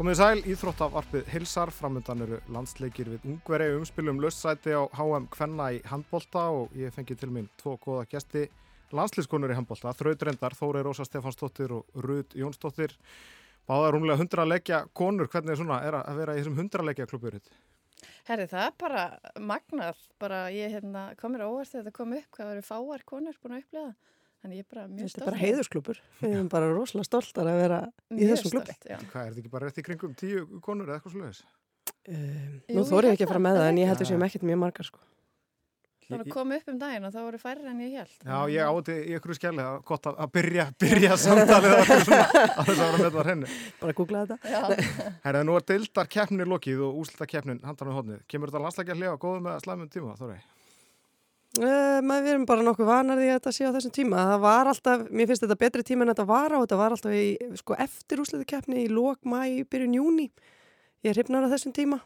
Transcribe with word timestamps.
Komið 0.00 0.16
sæl, 0.16 0.38
Íþróttavarpið 0.48 1.26
hilsar, 1.28 1.68
framöndan 1.76 2.22
eru 2.24 2.38
landsleikir 2.48 3.10
við 3.12 3.24
ungveri 3.28 3.66
umspilum 3.76 4.22
lössæti 4.24 4.72
á 4.72 4.88
HM 4.96 5.26
Kvenna 5.28 5.66
í 5.76 5.82
handbólta 5.84 6.46
og 6.56 6.72
ég 6.72 6.94
fengi 6.94 7.12
til 7.20 7.28
minn 7.28 7.50
tvo 7.60 7.74
goða 7.82 8.06
gæsti 8.08 8.46
landslískonur 8.96 9.52
í 9.52 9.58
handbólta, 9.58 9.92
þrautrendar 9.98 10.56
Þóri 10.56 10.80
Rósa 10.86 11.04
Stefansdóttir 11.04 11.74
og 11.76 12.00
Rud 12.00 12.32
Jónsdóttir. 12.32 12.94
Báðar 13.68 13.92
rúmlega 13.92 14.22
hundra 14.22 14.46
leikja 14.48 14.86
konur, 14.96 15.28
hvernig 15.28 15.52
er 15.52 15.60
svona 15.60 15.82
er 15.84 15.98
að 16.00 16.22
vera 16.22 16.38
í 16.38 16.40
þessum 16.40 16.56
hundra 16.62 16.86
leikja 16.88 17.10
klubburinn? 17.10 17.52
Herri, 18.24 18.48
það 18.48 18.70
er 18.70 18.76
bara 18.80 19.04
magnað, 19.52 20.00
bara 20.16 20.46
ég 20.48 20.78
hérna, 20.78 21.10
komir 21.20 21.44
óvart 21.44 21.74
þegar 21.74 21.90
þetta 21.90 21.98
kom 22.00 22.16
upp, 22.16 22.32
hvað 22.38 22.54
verið 22.54 22.70
fáar 22.72 23.04
konur 23.12 23.36
búin 23.44 23.58
að 23.58 23.66
upplega 23.66 23.90
það. 23.90 24.16
Þannig 24.40 24.56
ég 24.56 24.64
er 24.64 24.68
bara 24.72 24.86
mjög 24.88 25.10
stolt. 25.10 25.12
Þetta 25.12 25.26
er 25.26 25.30
bara 25.30 25.40
heiðursklubur. 25.42 25.98
Við 26.22 26.34
erum 26.34 26.50
bara 26.52 26.68
rosalega 26.72 27.08
stoltar 27.10 27.50
að 27.50 27.58
vera 27.60 27.80
í 28.16 28.28
þessum 28.30 28.54
klubi. 28.54 28.76
Hvað, 28.80 28.96
er 28.96 29.34
þetta 29.34 29.42
ekki 29.42 29.52
bara 29.52 29.68
rétt 29.68 29.80
í 29.80 29.84
kringum 29.84 30.14
tíu 30.16 30.44
konur 30.64 30.88
eða 30.88 30.96
eitthvað 30.96 31.16
sluðis? 31.16 31.42
Um, 32.08 32.60
nú 32.72 32.84
þóri 32.88 33.10
ég 33.10 33.18
ekki 33.18 33.26
að 33.26 33.32
fara 33.34 33.42
með 33.44 33.58
það 33.60 33.70
en 33.70 33.80
ég 33.82 33.90
heldur 33.90 34.08
sem 34.08 34.24
ekkert 34.24 34.46
mjög 34.48 34.60
margar 34.62 34.88
sko. 34.88 35.02
Þannig 36.10 36.26
að 36.26 36.34
koma 36.34 36.56
upp 36.58 36.70
um 36.72 36.78
daginn 36.80 37.04
og 37.06 37.12
það 37.14 37.26
voru 37.28 37.38
færri 37.38 37.68
en 37.70 37.82
ég 37.84 37.92
held. 38.00 38.14
Já, 38.26 38.38
ég 38.50 38.70
átti 38.70 38.94
í 38.98 39.12
ykkur 39.14 39.36
skjæli 39.36 39.62
að 39.62 39.76
gott 39.86 40.08
að, 40.10 40.16
að 40.24 40.32
byrja, 40.34 40.64
byrja 40.82 41.18
samtalið 41.24 41.74
að 41.76 41.84
þess 41.90 42.08
að 42.56 42.80
vera 42.80 42.96
með 42.96 43.18
það 43.18 43.28
henni. 43.30 43.50
Bara 43.82 43.94
googla 44.00 44.22
þetta. 44.32 44.88
Herra, 45.26 45.44
nú 45.46 45.54
er 45.60 45.66
deildar 45.70 46.10
keppnir 46.10 46.50
lokið 46.50 46.82
og 46.88 46.98
úslita 47.04 47.28
keppnin 47.30 47.60
handan 47.62 47.92
á 47.92 47.98
hodnið. 48.00 48.24
Kemur 48.32 48.50
þetta 48.50 48.64
landslækja 48.64 48.96
hljóða 48.98 49.20
góðu 49.22 49.44
með 49.46 49.62
slæmum 49.68 49.92
tíma, 49.92 50.16
Þóri? 50.18 50.40
Uh, 51.58 51.98
maður 52.06 52.22
við 52.22 52.30
erum 52.30 52.44
bara 52.46 52.62
nokkuð 52.62 52.86
vanar 52.86 53.18
því 53.18 53.26
að 53.26 53.36
þetta 53.40 53.52
sé 53.56 53.66
á 53.66 53.74
þessum 53.74 53.94
tíma. 53.94 54.22
Það 54.28 54.42
var 54.44 54.68
alltaf, 54.70 55.00
mér 55.10 55.26
finnst 55.26 55.42
þetta 55.42 55.58
betri 55.58 55.82
tíma 55.88 56.04
en 56.04 56.12
þetta 56.12 56.26
var 56.28 56.52
á 56.54 56.58
þetta 56.62 56.78
var 56.78 56.94
alltaf 56.94 57.16
í, 57.18 57.24
sko, 57.58 57.74
eftir 57.82 58.22
úsliðikeppni 58.22 58.84
í 58.84 58.90
lók, 58.92 59.18
mæ, 59.26 59.64
byrjun 59.66 59.96
júni 59.98 60.28
ég 61.02 61.16
hryfnar 61.16 61.48
á 61.50 61.52
þessum 61.52 61.74
tíma. 61.74 61.98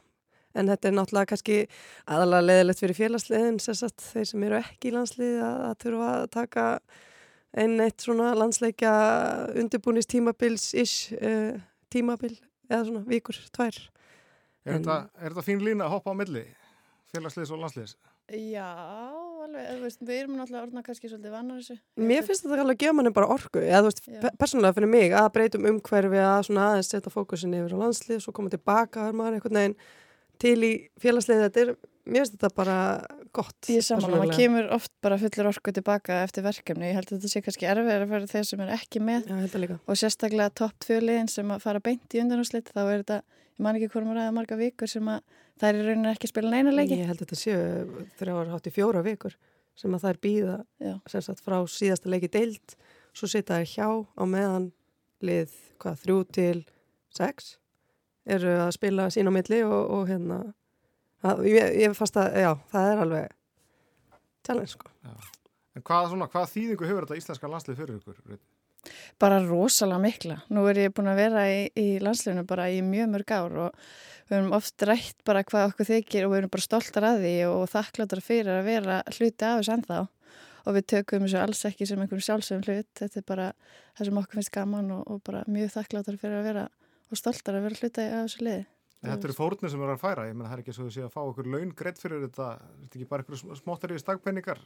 En 0.56 0.70
þetta 0.70 0.88
er 0.88 0.94
náttúrulega 0.96 1.30
kannski 1.34 1.58
aðalega 2.06 2.46
leðilegt 2.46 2.80
fyrir 2.80 2.98
félagsliðin 3.02 3.60
sagt, 3.60 4.06
þeir 4.14 4.30
sem 4.30 4.46
eru 4.48 4.58
ekki 4.62 4.88
í 4.88 4.94
landslið 4.94 5.36
að, 5.42 5.60
að 5.68 5.76
þurfa 5.84 6.08
að 6.14 6.26
taka 6.38 6.66
einn 7.64 7.84
eitt 7.84 8.06
svona 8.06 8.30
landsleika 8.38 8.94
undirbúnist 9.60 10.12
tímabils-ish 10.14 11.18
uh, 11.18 11.58
tímabil 11.92 12.32
eða 12.70 12.80
svona 12.88 13.04
vikur, 13.10 13.36
tvær. 13.52 13.76
Er 14.64 14.80
þetta 14.80 15.44
fín 15.44 15.60
lína 15.60 15.90
að 15.90 15.98
hoppa 15.98 16.16
á 16.16 16.20
milli 16.22 16.46
félagsliðs 17.12 17.52
og 17.52 17.60
landsliðs? 17.66 17.98
Já, 18.32 18.68
alveg, 19.44 19.80
veist, 19.82 20.00
við 20.00 20.22
erum 20.22 20.38
náttúrulega 20.38 20.64
orðna 20.64 20.82
kannski 20.86 21.10
svolítið 21.10 21.34
vannar 21.34 21.58
þessu. 21.60 21.74
Mér 22.00 22.22
finnst 22.24 22.46
þetta 22.46 22.62
alveg 22.62 22.78
að 22.78 22.80
gefa 22.80 22.96
manni 22.96 23.12
bara 23.18 23.28
orgu, 23.34 23.60
eða 23.60 23.82
þú 23.82 23.90
veist, 23.90 24.06
persónulega 24.40 24.76
fyrir 24.78 24.90
mig 24.94 25.16
að 25.20 25.28
breytum 25.34 25.68
umhverfi 25.68 26.22
að 26.24 26.46
svona 26.48 26.68
aðeins 26.70 26.88
setja 26.94 27.12
fókusin 27.12 27.56
yfir 27.58 27.74
á 27.76 27.82
landslið, 27.82 28.22
svo 28.24 28.32
koma 28.36 28.52
tilbaka, 28.54 29.10
er 29.10 29.18
maður 29.18 29.36
einhvern 29.36 29.60
veginn 29.60 29.76
til 30.40 30.56
í 30.64 30.72
félagsliði, 31.04 31.50
þetta 31.50 31.62
er, 31.66 31.74
mér 32.08 32.24
finnst 32.24 32.38
þetta 32.38 32.52
bara 32.56 32.78
gott. 33.36 33.70
Ég 33.74 33.84
saman, 33.84 34.16
maður 34.16 34.34
kemur 34.40 34.72
oft 34.78 34.92
bara 35.04 35.20
fullur 35.20 35.52
orgu 35.52 35.76
tilbaka 35.76 36.22
eftir 36.24 36.48
verkefni, 36.48 36.88
ég 36.88 36.96
held 36.96 37.12
að 37.12 37.18
þetta 37.18 37.34
sé 37.34 37.44
kannski 37.44 37.68
erfið 37.74 37.94
að 37.98 38.08
vera 38.16 38.32
þeir 38.32 38.48
sem 38.48 38.64
er 38.64 38.74
ekki 38.80 39.04
með. 39.04 39.28
Já, 39.28 39.76
og 39.76 40.00
sérstaklega 40.00 40.48
topp 40.64 40.80
tvöliðin 40.88 41.28
sem 41.28 41.52
að 41.52 41.64
fara 41.68 41.84
beint 41.84 42.16
í 42.16 42.24
undanúslit, 42.24 42.72
þá 42.72 42.82
er 42.86 43.04
þetta, 43.04 43.20
ég 43.54 43.64
man 43.66 43.78
ekki 43.78 43.90
hverjum 43.92 44.14
ræða 44.16 44.34
marga 44.34 44.58
vikur 44.58 44.90
sem 44.90 45.10
að 45.10 45.20
það 45.60 45.68
er 45.68 45.78
í 45.78 45.84
rauninu 45.88 46.12
ekki 46.12 46.28
að 46.28 46.32
spila 46.34 46.52
neina 46.52 46.74
leiki. 46.74 47.00
Ég 47.00 47.10
held 47.10 47.20
að 47.20 47.26
þetta 47.26 47.40
séu 47.40 48.06
þrjára 48.20 48.54
hátt 48.54 48.70
í 48.70 48.74
fjóra 48.74 49.04
vikur 49.06 49.36
sem 49.78 49.94
að 49.94 50.04
það 50.04 50.12
er 50.12 50.20
býða 50.22 50.56
sagt, 51.10 51.42
frá 51.42 51.58
síðasta 51.70 52.10
leiki 52.10 52.30
deilt 52.30 52.76
svo 53.14 53.30
setja 53.30 53.58
það 53.58 53.70
hjá 53.72 53.88
á 54.18 54.24
meðan 54.26 54.70
lið 55.24 55.54
hvað, 55.82 56.00
þrjú 56.02 56.18
til 56.34 56.58
sex 57.14 57.54
eru 58.24 58.54
að 58.64 58.74
spila 58.76 59.08
sín 59.12 59.30
á 59.30 59.32
milli 59.34 59.60
og, 59.66 59.80
og 59.94 60.08
hérna 60.10 60.40
að, 61.24 61.44
ég, 61.50 61.78
ég 61.84 61.96
fast 61.96 62.18
að, 62.20 62.38
já, 62.42 62.50
það 62.72 62.90
er 62.90 63.02
alveg 63.04 63.34
challenge 64.44 64.74
sko. 64.74 64.90
Já. 65.04 65.14
En 65.74 65.82
hvað, 65.82 66.10
svona, 66.12 66.28
hvað 66.30 66.50
þýðingu 66.52 66.88
hefur 66.88 67.06
þetta 67.06 67.20
íslenska 67.20 67.50
landslið 67.50 67.80
fyrir 67.80 67.96
ykkur? 67.98 68.40
Bara 69.22 69.40
rosalega 69.44 70.00
mikla. 70.02 70.38
Nú 70.52 70.64
er 70.70 70.80
ég 70.84 70.94
búin 70.94 71.10
að 71.12 71.20
vera 71.22 71.44
í, 71.50 71.60
í 71.78 71.86
landsliðinu 72.02 72.44
bara 72.48 72.68
í 72.72 72.80
mjög 72.84 73.12
mörg 73.14 73.34
ár 73.34 73.56
og 73.68 73.78
við 74.28 74.36
höfum 74.38 74.56
oft 74.56 74.86
rætt 74.88 75.24
bara 75.28 75.44
hvað 75.46 75.70
okkur 75.70 75.90
þykir 75.90 76.26
og 76.26 76.34
við 76.34 76.42
höfum 76.42 76.54
bara 76.56 76.66
stoltar 76.66 77.08
að 77.10 77.24
því 77.24 77.34
og 77.50 77.64
þakkláttar 77.72 78.24
fyrir 78.24 78.52
að 78.58 78.68
vera 78.68 79.00
hluti 79.10 79.48
af 79.48 79.58
þessu 79.60 79.74
ennþá. 79.78 80.02
Og 80.64 80.78
við 80.78 80.86
tökum 80.94 81.26
þessu 81.26 81.40
alls 81.42 81.64
ekki 81.68 81.88
sem 81.88 82.00
einhvern 82.00 82.24
sjálfsögum 82.24 82.64
hlut, 82.64 82.92
þetta 82.96 83.20
er 83.20 83.26
bara 83.28 83.50
það 83.98 84.08
sem 84.08 84.20
okkur 84.22 84.40
finnst 84.40 84.54
gaman 84.54 84.94
og, 84.96 85.02
og 85.12 85.20
bara 85.26 85.42
mjög 85.44 85.74
þakkláttar 85.74 86.16
fyrir 86.22 86.38
að 86.40 86.48
vera 86.48 86.68
og 87.10 87.20
stoltar 87.20 87.58
að 87.58 87.66
vera 87.68 87.80
hluti 87.82 88.06
af 88.06 88.22
þessu 88.22 88.46
liði. 88.46 88.64
Þetta 89.04 89.28
eru 89.28 89.36
fórnir 89.36 89.68
sem 89.68 89.82
eru 89.84 89.92
að 89.92 90.00
færa, 90.00 90.24
ég 90.30 90.36
menna 90.36 90.48
það 90.48 90.56
er 90.56 90.62
ekki 90.62 90.74
svo 90.78 90.86
að 90.88 90.94
sé 90.94 91.02
að 91.04 91.12
fá 91.12 91.20
okkur 91.20 91.48
laun 91.52 91.72
greitt 91.76 92.00
fyrir 92.00 92.22
þetta, 92.24 92.46
þetta 92.80 92.96
er 92.96 93.02
ekki 93.02 93.08
bara 93.10 93.24
einhverju 93.24 93.58
smóttar 93.60 93.92
í 93.92 94.00
stagpenningar 94.00 94.62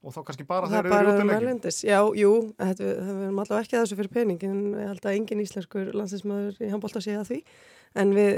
og 0.00 0.14
þá 0.14 0.20
kannski 0.28 0.46
bara 0.48 0.70
þeir 0.70 0.86
eru 0.86 1.12
út 1.12 1.20
í 1.20 1.26
leikin. 1.28 1.60
Já, 1.84 1.98
jú, 2.16 2.30
þetta, 2.56 2.86
við 2.86 3.20
erum 3.26 3.42
allavega 3.42 3.66
ekki 3.66 3.76
að 3.76 3.84
þessu 3.84 3.98
fyrir 3.98 4.14
peningin, 4.14 4.62
ég 4.78 4.88
held 4.92 5.04
að 5.04 5.16
engin 5.18 5.42
íslenskur 5.44 5.90
landsinsmaður 5.96 6.62
í 6.64 6.70
handbólta 6.72 7.02
sé 7.04 7.16
að 7.18 7.32
því. 7.32 7.40
En 8.00 8.14
við, 8.16 8.30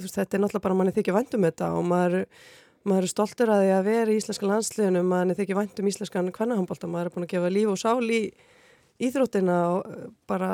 veist, 0.00 0.16
þetta 0.16 0.38
er 0.38 0.42
náttúrulega 0.42 0.66
bara 0.66 0.78
manni 0.80 0.94
þykja 0.96 1.14
vandum 1.18 1.46
þetta 1.46 1.70
og 1.76 1.86
maður, 1.86 2.26
maður 2.88 3.06
er 3.06 3.12
stoltur 3.12 3.52
að 3.52 3.62
því 3.62 3.70
að 3.76 3.86
vera 3.90 4.14
í 4.14 4.18
íslenska 4.18 4.50
landsliðinu 4.50 5.04
manni 5.06 5.38
þykja 5.38 5.60
vandum 5.60 5.92
íslenskan 5.92 6.34
kvennahambolta 6.34 6.90
maður 6.90 7.10
er 7.10 7.14
búin 7.14 7.28
að 7.28 7.34
gefa 7.36 7.52
líf 7.52 7.74
og 7.74 7.80
sál 7.84 8.08
í 8.08 8.22
íþróttina 9.04 9.58
og 9.74 9.90
eh, 9.90 10.08
bara 10.30 10.50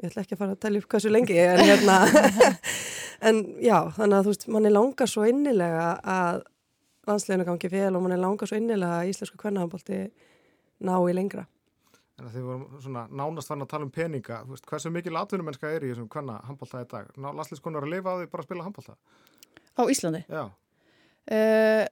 ég 0.00 0.10
ætla 0.10 0.24
ekki 0.24 0.36
að 0.36 0.42
fara 0.42 0.54
að 0.54 0.62
tellja 0.64 0.82
upp 0.82 0.90
hversu 0.94 1.12
lengi 1.12 1.38
en 1.44 1.64
hérna. 1.66 2.00
En 3.20 3.42
já, 3.60 3.90
þannig 3.92 4.16
að 4.16 4.22
þú 4.24 4.32
veist, 4.32 4.44
manni 4.48 4.70
langar 4.72 5.08
svo 5.10 5.26
innilega 5.28 5.88
að 6.08 6.38
landsliðinu 7.10 7.48
gangi 7.50 7.72
fel 7.72 7.94
og 7.94 8.04
manni 8.04 8.20
langar 8.20 8.50
svo 8.50 8.58
innilega 8.60 9.02
að 9.02 9.12
íslensku 9.12 9.40
kvennahambolti 9.42 10.04
ná 10.86 10.94
í 10.96 11.16
lengra 11.16 11.46
En 12.20 12.28
þegar 12.28 12.36
við 12.36 12.48
vorum 12.50 12.80
svona 12.84 13.02
nánast 13.16 13.48
fann 13.48 13.64
að 13.64 13.70
tala 13.70 13.86
um 13.86 13.92
peninga, 13.94 14.42
veist, 14.48 14.66
hversu 14.68 14.90
mikil 14.92 15.16
atvinnumennska 15.16 15.70
er 15.72 15.86
í 15.86 15.92
þessum 15.92 16.08
hvenna 16.12 16.36
handbólta 16.44 16.82
í 16.84 16.88
dag? 16.90 17.06
Ná 17.16 17.30
lasliðskonar 17.38 17.86
að 17.86 17.94
lifa 17.94 18.12
á 18.12 18.16
því 18.18 18.26
bara 18.32 18.44
að 18.44 18.48
spila 18.48 18.66
handbólta? 18.66 18.96
Á 19.80 19.82
Íslandi? 19.94 20.20
Já. 20.28 20.42
Uh, 21.32 21.84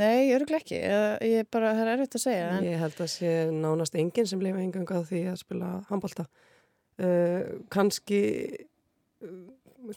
nei, 0.00 0.32
öruglega 0.34 0.58
ekki. 0.64 0.80
Ég 1.30 1.50
bara, 1.54 1.76
það 1.78 1.84
er 1.84 1.92
erfitt 1.94 2.18
að 2.18 2.24
segja. 2.24 2.48
En... 2.56 2.66
Ég 2.66 2.82
held 2.82 3.04
að 3.04 3.12
sé 3.12 3.34
nánast 3.54 3.98
enginn 4.02 4.30
sem 4.32 4.42
lifa 4.42 4.64
engang 4.64 4.90
á 4.90 4.98
því 5.12 5.22
að 5.30 5.38
spila 5.44 5.70
handbólta. 5.92 6.26
Uh, 6.98 7.06
eh, 7.06 7.46
Kanski, 7.70 8.22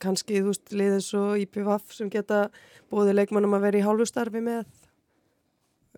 kannski, 0.01 0.41
þú 0.41 0.53
veist, 0.53 0.71
liðið 0.73 1.03
svo 1.05 1.25
IPVAF 1.43 1.93
sem 1.95 2.09
geta 2.13 2.47
bóðið 2.91 3.19
leikmannum 3.19 3.57
að 3.57 3.67
vera 3.67 3.79
í 3.79 3.85
hálfustarfi 3.85 4.41
með 4.43 4.63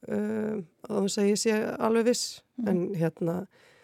uh, 0.09 0.59
og 0.89 1.07
að 1.07 1.29
ég 1.31 1.39
sé 1.39 1.55
alveg 1.77 2.11
viss. 2.11 2.41
Mm. 2.55 2.67
en 2.71 2.83
hérna 2.95 3.33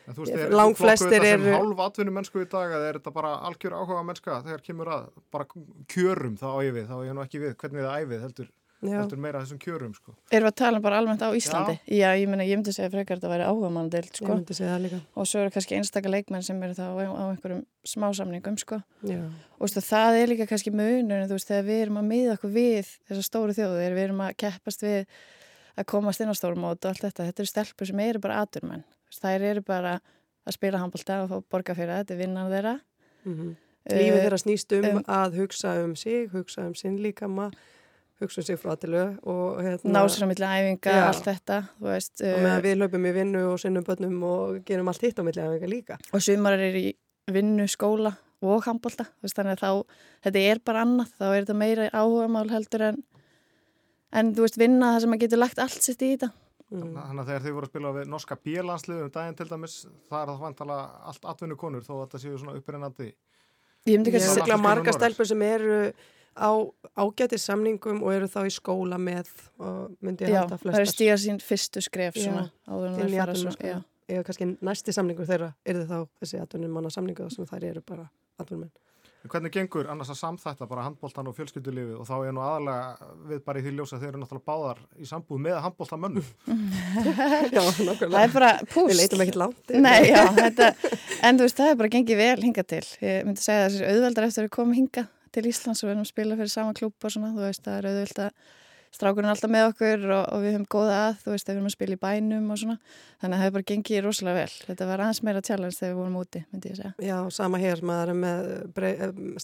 en 0.07 0.15
veist, 0.15 0.31
er 0.31 0.53
lang 0.55 0.77
flestir 0.79 1.25
er 1.27 1.41
hálf 1.43 1.81
atvinnum 1.83 2.15
mennsku 2.15 2.43
í 2.43 2.47
dag 2.49 2.71
eða 2.71 2.87
er 2.87 2.99
þetta 2.99 3.13
bara 3.15 3.33
algjör 3.49 3.75
áhuga 3.75 4.03
mennska 4.07 4.39
þegar 4.45 4.63
kemur 4.63 4.91
að 4.95 5.09
bara 5.33 5.47
kjörum? 5.91 6.37
Þá 6.39 6.47
á 6.55 6.59
ég 6.63 6.75
við, 6.77 6.87
þá 6.87 6.95
er 6.97 7.05
ég 7.09 7.17
nú 7.17 7.25
ekki 7.25 7.41
við 7.43 7.57
hvernig 7.59 7.85
það 7.85 8.05
æfið 8.05 8.23
heldur, 8.25 8.49
heldur 8.81 9.19
meira 9.21 9.41
þessum 9.43 9.59
kjörum 9.61 9.91
sko. 9.93 10.13
Erum 10.33 10.47
við 10.47 10.51
að 10.51 10.57
tala 10.61 10.79
bara 10.81 10.99
almennt 11.01 11.21
á 11.21 11.29
Íslandi? 11.37 11.75
Já, 11.85 11.97
Já 12.01 12.21
ég, 12.21 12.29
meni, 12.31 12.47
ég 12.49 12.57
myndi 12.57 12.73
segja 12.73 12.89
frekar 12.93 13.17
að 13.17 13.21
þetta 13.21 13.31
væri 13.33 13.47
áhuga 13.49 13.69
mann 13.73 13.91
deilt 13.93 14.17
sko. 14.17 14.37
og 15.15 15.27
svo 15.29 15.41
eru 15.43 15.53
kannski 15.53 15.77
einstakar 15.77 16.13
leikmenn 16.13 16.45
sem 16.45 16.63
eru 16.65 16.73
þá 16.77 16.85
á 16.89 17.23
einhverjum 17.29 17.61
smásamningum 17.85 18.57
sko. 18.57 18.81
og 19.59 19.69
stu, 19.69 19.83
það 19.85 20.21
er 20.21 20.33
líka 20.33 20.49
kannski 20.49 20.73
munur 20.73 21.27
þú 21.27 21.37
veist, 21.37 21.51
þegar 21.51 21.67
við 21.69 21.81
erum 21.85 22.01
að 22.01 22.09
miða 22.09 22.37
okkur 22.37 22.55
við 22.55 22.93
þessar 23.09 23.27
stóru 23.27 23.57
þjóðu, 23.57 23.83
við 23.93 24.05
erum 24.07 24.23
að 24.25 24.37
keppast 24.37 24.81
við 24.81 25.05
að 25.77 25.85
komast 25.85 26.21
inn 26.21 26.33
á 26.33 26.35
stórmót 26.35 26.81
og 26.81 26.89
allt 26.91 27.05
þetta, 27.05 27.27
þetta 27.29 27.43
eru 27.43 27.51
stelpur 27.51 27.87
sem 27.87 27.99
eru 27.99 28.19
bara 28.19 28.41
aturmenn, 28.41 28.83
þær 29.13 29.49
eru 29.53 29.61
bara 29.61 29.99
að 30.47 30.57
spila 30.57 30.81
handbólta 30.81 31.23
og 31.23 31.29
fá 31.29 31.51
borga 31.53 31.75
fyrir 31.77 31.93
það, 31.93 32.01
þetta 32.01 32.13
er 32.15 32.23
vinnan 32.25 32.49
þeirra 32.51 32.79
mm 33.25 33.35
-hmm. 33.35 33.59
Lífið 33.89 34.19
þeirra 34.21 34.37
snýst 34.37 34.73
um, 34.77 34.83
um 34.85 35.03
að 35.09 35.37
hugsa 35.41 35.71
um 35.81 35.95
sig, 35.97 36.27
hugsa 36.29 36.67
um 36.67 36.75
sinn 36.77 36.99
líkama 37.01 37.49
hugsa 38.23 38.43
sig 38.45 38.59
frá 38.61 38.73
aðtilu 38.75 39.03
og 39.29 39.61
hérna, 39.61 39.93
násra 39.97 40.29
millir 40.29 40.47
æfinga, 40.47 40.95
ja. 40.95 41.05
allt 41.09 41.27
þetta 41.27 41.61
veist, 41.83 42.15
og 42.21 42.41
meðan 42.41 42.57
uh, 42.57 42.65
við 42.65 42.81
löpum 42.81 43.07
í 43.07 43.13
vinnu 43.15 43.45
og 43.51 43.61
sinnum 43.61 43.85
bönnum 43.87 44.25
og 44.27 44.59
gerum 44.67 44.91
allt 44.91 45.05
hitt 45.05 45.21
á 45.21 45.23
millir 45.27 45.47
æfinga 45.47 45.71
líka 45.71 45.99
og 46.11 46.25
sumar 46.25 46.57
er 46.57 46.77
í 46.77 46.87
vinnu, 47.31 47.67
skóla 47.71 48.15
og 48.41 48.65
handbólta, 48.65 49.05
þannig 49.21 49.59
að 49.59 49.61
þá 49.61 49.97
þetta 50.25 50.45
er 50.49 50.61
bara 50.65 50.85
annað, 50.85 51.11
þá 51.19 51.25
er 51.29 51.39
þetta 51.43 51.57
meira 51.61 51.89
áhuga 51.93 52.29
mál 52.33 52.47
heldur 52.49 52.87
en 52.91 53.01
en 54.11 54.31
þú 54.35 54.45
veist 54.45 54.59
vinna 54.59 54.93
það 54.95 55.03
sem 55.05 55.15
að 55.15 55.25
getur 55.25 55.41
lagt 55.41 55.61
allt 55.63 55.85
sitt 55.85 56.03
í 56.03 56.13
þetta 56.13 56.31
mm. 56.71 56.95
Þannig 56.95 57.23
að 57.23 57.29
þegar 57.31 57.43
þið 57.45 57.57
voru 57.57 57.67
að 57.67 57.73
spila 57.73 57.93
við 57.97 58.09
norska 58.11 58.37
bílanslið 58.47 59.03
um 59.05 59.11
daginn 59.15 59.37
til 59.39 59.49
dæmis, 59.49 59.75
það 60.11 60.17
er 60.21 60.31
það 60.31 60.41
vantala 60.45 60.79
allt 61.11 61.29
atvinnu 61.33 61.59
konur 61.59 61.85
þó 61.85 61.93
að 61.97 62.01
þetta 62.05 62.23
séu 62.25 62.39
svona 62.41 62.57
uppirinnandi 62.59 63.11
Ég 63.89 63.95
myndi 63.97 64.11
ekki 64.11 64.21
að 64.21 64.35
segla 64.37 64.59
marga 64.61 64.93
stelpur 64.93 65.25
sem 65.25 65.41
eru 65.47 65.77
á 66.37 66.51
ágætið 66.95 67.41
samningum 67.41 68.03
og 68.03 68.13
eru 68.15 68.29
þá 68.31 68.41
í 68.47 68.53
skóla 68.53 68.99
með 69.01 69.31
og 69.59 69.95
myndi 70.03 70.27
ég 70.29 70.37
halda 70.39 70.59
flesta 70.59 70.71
Já, 70.71 70.77
það 70.77 70.85
er 70.85 70.93
stíða 70.93 71.17
sín 71.23 71.41
fyrstu 71.43 71.83
skref 71.83 72.19
svona 72.19 72.45
áður 72.67 72.87
en 72.91 72.99
það 72.99 73.17
fara 73.17 73.39
svo 73.39 73.55
sko. 73.55 73.73
Eða 74.11 74.27
kannski 74.27 74.47
næsti 74.59 74.95
samningur 74.95 75.27
þeirra 75.27 75.51
er 75.63 75.81
þið 75.81 75.91
þá 75.91 75.99
þessi 76.21 76.39
atvinnum 76.43 76.73
manna 76.75 76.91
samningu 76.91 77.27
sem 77.31 77.47
þær 77.47 77.67
eru 77.71 77.83
bara 77.87 78.07
atvinnum 78.41 78.71
Hvernig 79.29 79.53
gengur 79.53 79.85
annars 79.91 80.09
að 80.09 80.17
samþætta 80.17 80.65
bara 80.65 80.81
handbóltan 80.87 81.27
og 81.29 81.35
fjölskyldulífi 81.37 81.93
og 81.93 82.07
þá 82.09 82.13
er 82.25 82.31
nú 82.33 82.41
aðalega 82.41 83.09
við 83.29 83.43
bara 83.45 83.61
í 83.61 83.65
því 83.67 83.73
ljósa 83.77 83.99
þeir 84.01 84.07
eru 84.09 84.21
náttúrulega 84.23 84.47
báðar 84.49 84.79
í 84.97 85.05
sambúð 85.05 85.43
með 85.45 85.59
handbóltamönnum. 85.61 86.31
já, 87.53 87.61
nokkulega. 87.61 88.09
Það 88.15 88.23
er 88.23 88.33
bara 88.33 88.51
púst. 88.65 88.89
Við 88.89 88.97
leitum 88.97 89.23
ekkert 89.27 89.39
langt. 89.43 89.73
Nei, 89.85 90.09
já, 90.09 90.23
þetta, 90.39 90.71
en 91.21 91.37
þú 91.37 91.45
veist, 91.45 91.61
það 91.61 91.69
er 91.69 91.79
bara 91.83 91.93
gengið 91.93 92.21
vel 92.23 92.35
hinga 92.47 92.65
til. 92.73 92.81
Ég 93.05 93.27
myndi 93.27 93.45
segja 93.45 93.67
að 93.67 93.75
þessi 93.75 93.91
auðveldar 93.91 94.29
eftir 94.31 94.49
að 94.49 94.55
koma 94.57 94.79
hinga 94.79 95.05
til 95.35 95.47
Íslands 95.49 95.83
og 95.83 95.89
við 95.89 95.93
erum 95.95 96.03
að 96.05 96.11
spila 96.11 96.37
fyrir 96.39 96.51
sama 96.53 96.75
klúb 96.77 97.07
og 97.07 97.13
svona, 97.13 97.31
þú 97.35 97.45
veist, 97.45 97.63
það 97.65 97.77
er 97.77 97.89
auðveld 97.91 98.21
að 98.25 98.49
strákurinn 98.91 99.31
alltaf 99.31 99.51
með 99.51 99.69
okkur 99.69 100.03
og, 100.09 100.23
og 100.35 100.43
við 100.43 100.55
höfum 100.55 100.67
góða 100.75 100.97
að, 101.05 101.21
þú 101.21 101.33
veist, 101.33 101.47
við 101.47 101.57
höfum 101.57 101.69
að 101.69 101.75
spila 101.75 101.95
í 101.95 102.01
bænum 102.01 102.49
og 102.51 102.59
svona, 102.59 102.75
þannig 103.21 103.35
að 103.35 103.37
það 103.37 103.45
hefur 103.45 103.55
bara 103.55 103.67
gengið 103.71 104.03
rosalega 104.05 104.41
vel. 104.41 104.57
Þetta 104.67 104.87
var 104.89 105.03
aðeins 105.05 105.21
meira 105.27 105.43
challenge 105.47 105.77
þegar 105.77 105.93
við 105.93 106.01
vorum 106.01 106.19
úti, 106.19 106.43
myndi 106.51 106.71
ég 106.71 106.79
segja. 106.81 106.91
Já, 107.07 107.15
sama 107.37 107.61
hér, 107.61 107.83
maður 107.87 108.11
er 108.11 108.19
með 108.25 108.51
brei, 108.75 108.91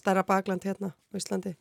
stærra 0.00 0.26
bakland 0.28 0.68
hérna 0.68 0.92
á 0.92 1.12
Íslandi, 1.16 1.54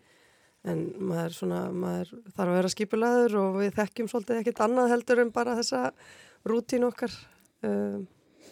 en 0.67 0.83
maður, 0.99 1.37
svona, 1.37 1.63
maður 1.71 2.11
þarf 2.27 2.45
að 2.49 2.59
vera 2.59 2.73
skipulaður 2.75 3.39
og 3.45 3.57
við 3.61 3.73
þekkjum 3.79 4.11
svolítið 4.11 4.43
ekkit 4.43 4.61
annað 4.67 4.93
heldur 4.97 5.23
en 5.23 5.33
bara 5.39 5.55
þessa 5.61 5.85
rútín 6.47 6.87
okkar. 6.89 7.15
Um, 7.63 8.03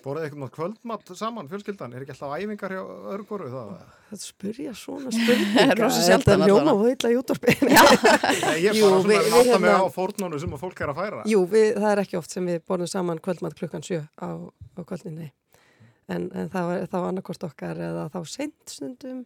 Borðið 0.06 0.26
eitthvað 0.28 0.50
kvöldmatt 0.54 1.08
saman, 1.18 1.48
fjölskyldan? 1.50 1.94
Er 1.98 2.04
ekki 2.06 2.14
alltaf 2.14 2.34
æfingar 2.38 2.74
hjá 2.76 2.82
öðru 2.86 3.24
boru 3.26 3.48
það? 3.50 3.70
Það 4.12 4.20
spurja 4.22 4.74
svona 4.78 5.14
spurninga. 5.16 5.56
Það 5.56 5.72
er 5.74 5.82
rosa 5.82 6.04
sjaldan 6.06 6.44
að 6.46 6.52
ljóma 6.52 6.76
og 6.76 6.84
heitla 6.86 7.10
í 7.10 7.18
útdorfi. 7.18 7.56
Ég 7.56 8.68
er 8.70 8.78
bara 8.84 9.00
svona 9.02 9.18
að 9.18 9.32
láta 9.34 9.58
mig 9.64 9.74
á 9.82 9.86
fórnónu 9.96 10.42
sem 10.44 10.54
að 10.54 10.62
fólk 10.62 10.84
er 10.86 10.94
að 10.94 11.00
færa. 11.02 11.24
Jú, 11.32 11.42
við, 11.50 11.72
það 11.80 11.88
er 11.90 12.04
ekki 12.04 12.20
oft 12.22 12.38
sem 12.38 12.52
við 12.52 12.62
borðum 12.70 12.92
saman 12.94 13.24
kvöldmatt 13.26 13.58
klukkan 13.58 13.88
sjö 13.90 14.04
á, 14.22 14.30
á 14.46 14.82
kvöldinni. 14.86 15.32
En, 16.06 16.30
en 16.38 16.54
það 16.54 16.70
var 16.70 16.88
þá 16.94 16.98
annarkost 17.02 17.50
okkar 17.50 17.82
eða 17.90 18.06
þá 18.14 18.22
sent 18.30 18.78
stundum, 18.78 19.26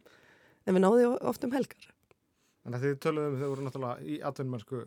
en 0.64 0.80
við 0.80 0.86
náðum 0.88 1.20
oft 1.28 1.44
um 1.44 1.60
helgar. 1.60 1.92
En 2.64 2.80
þið 2.80 2.98
töluðum, 3.04 3.40
þið 3.42 3.52
voru 3.52 3.68
náttúrulega 3.68 4.08
í 4.08 4.24
atvinnmennsku 4.32 4.86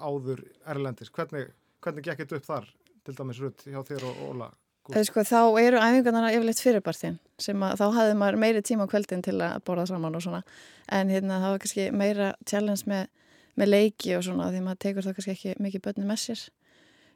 áður 0.00 0.46
Erlendis. 0.72 1.12
Hvernig, 1.12 1.52
hvernig 1.84 2.08
gekk 2.08 2.24
þetta 2.24 2.40
upp 2.40 2.48
þar, 2.48 2.74
til 3.04 3.20
dæmis 3.20 3.44
Rutt, 3.44 3.68
hjá 3.68 3.82
þér 3.84 4.08
og 4.08 4.28
Óla? 4.30 4.54
Sko, 4.84 5.22
þá 5.24 5.38
eru 5.62 5.78
æfingarna 5.80 6.32
yfirleitt 6.34 6.60
fyrirbartin 6.60 7.14
sem 7.40 7.62
að 7.64 7.78
þá 7.80 7.84
hafði 7.96 8.16
maður 8.20 8.36
meiri 8.42 8.60
tíma 8.66 8.84
á 8.84 8.92
kveldin 8.92 9.22
til 9.24 9.38
að 9.40 9.62
borða 9.64 9.86
saman 9.88 10.18
og 10.18 10.24
svona. 10.24 10.42
En 10.92 11.12
hérna 11.12 11.38
það 11.40 11.54
var 11.54 11.62
kannski 11.62 11.86
meira 11.96 12.26
challenge 12.44 12.84
með, 12.90 13.06
með 13.56 13.72
leiki 13.72 14.12
og 14.18 14.26
svona 14.26 14.50
því 14.52 14.60
maður 14.66 14.82
tekur 14.84 15.06
það 15.06 15.16
kannski 15.16 15.34
ekki 15.38 15.54
mikið 15.64 15.84
börnum 15.86 16.12
með 16.12 16.20
sér. 16.26 16.44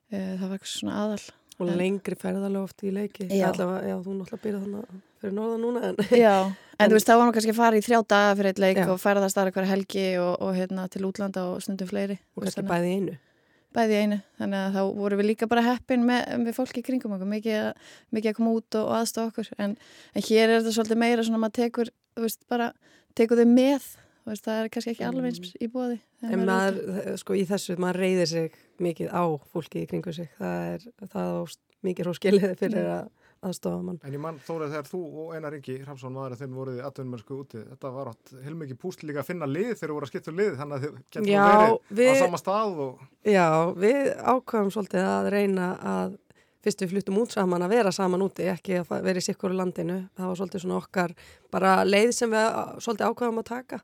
Það 0.09 0.47
var 0.47 0.57
eitthvað 0.57 0.73
svona 0.73 0.97
aðal. 1.03 1.21
Og 1.59 1.67
en, 1.67 1.77
lengri 1.77 2.17
ferðalega 2.17 2.65
oft 2.65 2.87
í 2.87 2.95
leiki. 2.95 3.29
Já, 3.29 3.51
Allavega, 3.51 3.85
já 3.91 3.97
þú 3.99 4.17
náttúrulega 4.17 4.43
byrjaði 4.47 4.65
þannig 4.65 5.05
fyrir 5.19 5.35
norða 5.35 5.61
núna 5.61 5.85
en, 5.89 5.97
Já, 6.15 6.35
en, 6.47 6.57
en 6.79 6.91
þú 6.91 6.99
veist 6.99 7.09
þá 7.09 7.15
var 7.15 7.25
maður 7.25 7.39
kannski 7.39 7.55
að 7.55 7.59
fara 7.59 7.79
í 7.79 7.85
þrjá 7.85 8.01
daga 8.15 8.35
fyrir 8.39 8.53
eitt 8.53 8.61
leik 8.63 8.81
já. 8.81 8.91
og 8.93 9.01
ferðast 9.03 9.41
aðra 9.41 9.55
hverja 9.57 9.73
helgi 9.73 10.05
og, 10.23 10.35
og 10.45 10.53
hérna 10.57 10.85
til 10.93 11.03
útlanda 11.09 11.47
og 11.51 11.65
stundum 11.65 11.91
fleiri 11.91 12.19
og 12.37 12.45
kannski 12.47 12.67
bæði 12.69 12.93
einu 12.95 13.17
bæði 13.79 14.01
einu, 14.03 14.19
þannig 14.41 14.65
að 14.65 14.75
þá 14.77 14.99
vorum 14.99 15.23
við 15.23 15.31
líka 15.31 15.49
bara 15.51 15.65
heppin 15.69 16.05
með, 16.09 16.35
með 16.43 16.57
fólki 16.57 16.83
kringum 16.87 17.15
okkur, 17.17 17.31
mikið, 17.31 17.87
mikið 18.17 18.33
að 18.33 18.37
koma 18.41 18.57
út 18.59 18.79
og, 18.81 18.91
aðstofa 18.99 19.33
okkur. 19.33 19.53
En, 19.63 19.77
en 20.15 20.27
hér 20.29 20.45
er 20.49 20.59
þetta 20.59 20.75
svolítið 20.77 21.01
meira 21.05 21.27
svona 21.27 21.41
að 21.41 21.45
maður 21.47 21.57
tekur, 21.61 21.93
veist, 22.19 22.43
bara 22.51 22.73
tekur 23.19 23.41
þau 23.41 23.53
með, 23.53 23.89
veist, 24.29 24.45
það 24.49 24.63
er 24.63 24.73
kannski 24.75 24.95
ekki 24.95 25.07
alveg 25.09 25.31
eins 25.31 25.55
í 25.55 25.71
bóði. 25.73 26.01
En 26.27 26.45
maður, 26.49 26.83
sko 27.23 27.39
í 27.39 27.47
þessu, 27.49 27.79
maður 27.81 28.03
reyðir 28.05 28.33
sig 28.33 28.61
mikið 28.83 29.15
á 29.15 29.25
fólki 29.55 29.85
í 29.85 29.91
kringu 29.91 30.15
sig, 30.15 30.31
það 30.39 30.75
er 30.75 30.89
það 31.15 31.57
mikið 31.87 32.09
róskiliði 32.09 32.55
fyrir 32.59 32.91
að 32.91 33.09
aðstofa 33.45 33.83
mann. 33.85 33.99
En 34.03 34.15
ég 34.15 34.23
mann 34.23 34.39
þórið 34.47 34.73
þegar 34.75 34.89
þú 34.89 35.01
og 35.23 35.35
Einar 35.37 35.57
Ingi 35.59 35.77
Hrafsson 35.85 36.15
maður 36.15 36.35
að 36.35 36.43
þeim 36.43 36.55
voruð 36.59 36.79
í 36.79 36.85
atvinnumörsku 36.89 37.37
úti 37.39 37.61
þetta 37.63 37.93
var 37.95 38.11
átt 38.13 38.33
heilmikið 38.45 38.81
púst 38.83 39.05
líka 39.07 39.23
að 39.23 39.29
finna 39.31 39.49
lið 39.49 39.69
þegar 39.75 39.93
þú 39.93 39.99
voru 39.99 40.09
að 40.09 40.13
skipta 40.13 40.33
um 40.33 40.41
lið 40.41 40.57
þannig 40.59 40.79
að 40.79 40.87
þið 40.87 40.97
getur 41.17 41.99
verið 42.01 42.19
á 42.19 42.23
sama 42.23 42.41
stað 42.43 42.81
og... 42.85 43.05
Já, 43.29 43.49
við 43.85 44.11
ákvæmum 44.19 44.73
svolítið 44.75 45.07
að 45.13 45.31
reyna 45.37 45.69
að 45.93 46.17
fyrst 46.67 46.83
við 46.83 46.93
fluttum 46.95 47.21
út 47.23 47.37
saman 47.37 47.65
að 47.65 47.75
vera 47.77 47.95
saman 47.95 48.27
úti 48.27 48.51
ekki 48.51 48.81
að 48.83 49.07
vera 49.07 49.23
í 49.23 49.25
sikkur 49.29 49.55
landinu. 49.55 50.01
Það 50.19 50.33
var 50.33 50.41
svolítið 50.41 50.65
svona 50.65 50.81
okkar 50.83 51.15
bara 51.55 51.79
leið 51.87 52.11
sem 52.17 52.35
við 52.35 52.49
svolítið 52.83 53.13
ákvæmum 53.13 53.43
að 53.45 53.51
taka. 53.53 53.83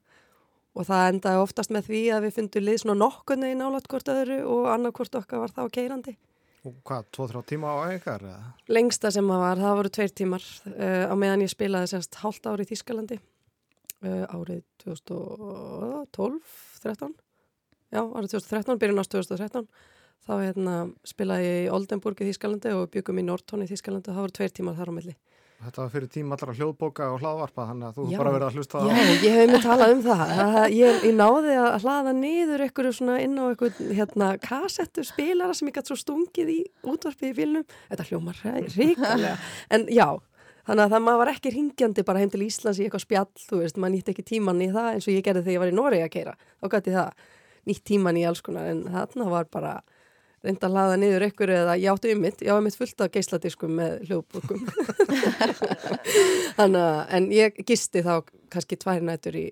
Og 0.75 0.89
það 0.89 1.09
endaði 1.13 1.39
oftast 1.45 1.71
með 1.71 1.89
því 1.93 2.05
að 2.11 2.25
við 2.27 2.39
fundum 2.41 2.65
lið 2.67 2.79
svona 2.83 2.99
nokkunni 2.99 3.53
í 3.55 3.59
nálat 3.61 3.87
hvort 3.87 4.11
öðru 4.11 4.41
og 4.51 4.65
annarkvort 4.73 5.21
okkar 5.21 5.45
var 5.45 5.55
það 5.55 5.71
á 5.71 5.75
keirandi 5.79 6.17
Og 6.65 6.79
hvað, 6.89 7.11
tvo-þrá 7.13 7.43
tíma 7.45 7.77
á 7.77 7.93
æfingar? 7.93 8.23
Lengsta 8.73 9.11
sem 9.13 9.27
það 9.29 9.41
var, 9.43 9.59
það 9.61 9.75
voru 9.81 9.91
tveir 9.93 10.13
tímar 10.17 10.45
uh, 10.73 11.13
á 11.13 11.15
meðan 11.21 11.45
ég 11.45 11.53
spilaði 11.53 11.93
sérst 11.93 12.17
hálft 12.23 12.49
ári 12.49 12.65
í 12.65 12.71
Þískalandi 12.71 13.17
uh, 13.21 14.25
árið 14.33 14.63
2012-13 14.85 17.13
já, 17.93 18.01
árið 18.01 18.31
2013, 18.33 18.81
byrjun 18.81 19.03
ást 19.03 19.13
2013 19.13 19.69
þá 20.25 20.33
hérna, 20.41 20.89
spilaði 21.05 21.45
ég 21.45 21.61
í 21.67 21.69
Oldenburg 21.77 22.17
í 22.25 22.29
Þískalandi 22.31 22.73
og 22.79 22.89
byggum 22.95 23.21
í 23.21 23.29
Nortón 23.29 23.65
í 23.65 23.69
Þískalandi 23.69 24.09
og 24.09 24.15
það 24.17 24.25
voru 24.25 24.37
tveir 24.41 24.53
tímar 24.57 24.77
þar 24.79 24.89
á 24.89 24.97
milli 24.97 25.15
Þetta 25.65 25.81
var 25.81 25.93
fyrir 25.95 26.11
tíma 26.13 26.37
allra 26.37 26.55
hljóðboka 26.59 27.07
og 27.15 27.23
hlaðvarpa 27.23 27.65
þannig 27.71 27.87
að 27.89 27.97
þú 27.97 28.05
já, 28.11 28.19
bara 28.21 28.33
verið 28.35 28.47
að 28.47 28.57
hlusta 28.59 28.81
Já, 28.85 28.91
á... 28.91 29.05
ég 29.25 29.37
hef 29.39 29.53
með 29.53 29.63
talað 29.65 29.93
um 29.95 30.03
það. 30.05 30.33
Ég, 30.75 30.99
ég 31.07 31.15
náði 31.17 31.55
að 31.63 31.87
hlaða 31.87 32.13
niður 32.19 32.65
ykkur 32.67 32.91
svona 32.99 33.17
inn 33.25 33.39
á 33.41 33.45
ykkur 33.55 33.79
hérna 33.95 34.29
kassettu 34.43 35.07
spilara 35.09 35.57
sem 35.57 35.71
ég 35.71 35.79
gæti 35.79 35.93
svo 35.93 35.99
stungið 36.03 36.53
í 36.53 36.59
útvarpið 36.85 37.31
í 37.31 37.37
fylnum 37.39 37.67
Þetta 37.89 38.09
hljómar 38.11 38.43
ríkulega 38.75 39.35
en 39.73 39.87
já, 39.95 40.09
þannig 40.69 40.85
að 40.85 40.97
það 40.97 41.07
maður 41.07 41.23
var 41.23 41.33
ekki 41.33 41.55
ringjandi 41.55 42.07
bara 42.11 42.25
heim 42.25 42.35
til 42.35 42.45
Íslands 42.45 42.83
í 42.83 42.89
eitthvað 42.89 43.07
spjall 43.07 43.47
þú 43.47 43.63
veist, 43.63 43.81
maður 43.81 43.97
nýtti 43.97 44.15
ekki 44.15 44.29
tíman 44.35 44.63
í 44.65 44.71
það 44.75 44.91
eins 44.93 45.09
og 45.09 45.17
ég 45.17 45.25
gerði 45.25 45.47
þegar 45.47 45.57
ég 45.57 45.65
var 45.65 45.73
í 45.73 45.79
Noregi 45.79 46.09
að 46.09 46.15
keira 46.19 46.37
þá 46.61 46.71
gæti 46.77 46.97
það 46.99 47.27
nýtt 47.71 47.85
tíman 47.89 48.21
í 48.21 48.27
alls 48.29 48.45
konar 48.45 48.69
en 48.69 48.85
þarna 48.93 49.31
var 49.33 49.49
bara 49.53 49.75
reynda 50.45 50.69
að 50.69 50.77
laða 50.77 50.99
niður 51.01 51.27
ykkur 51.29 51.53
eða 51.55 51.77
ég 51.81 51.95
áttu 51.95 52.13
ymmit, 52.13 52.45
ég 52.45 52.53
á 52.53 52.61
ymmit 52.61 52.77
fullt 52.79 53.05
af 53.05 53.13
geisladiskum 53.15 53.75
með 53.79 54.05
hljóðbúkum 54.09 54.61
en 56.65 57.31
ég 57.35 57.59
gisti 57.67 58.05
þá 58.05 58.21
kannski 58.53 58.79
tvær 58.81 59.03
nætur 59.05 59.41
í 59.41 59.47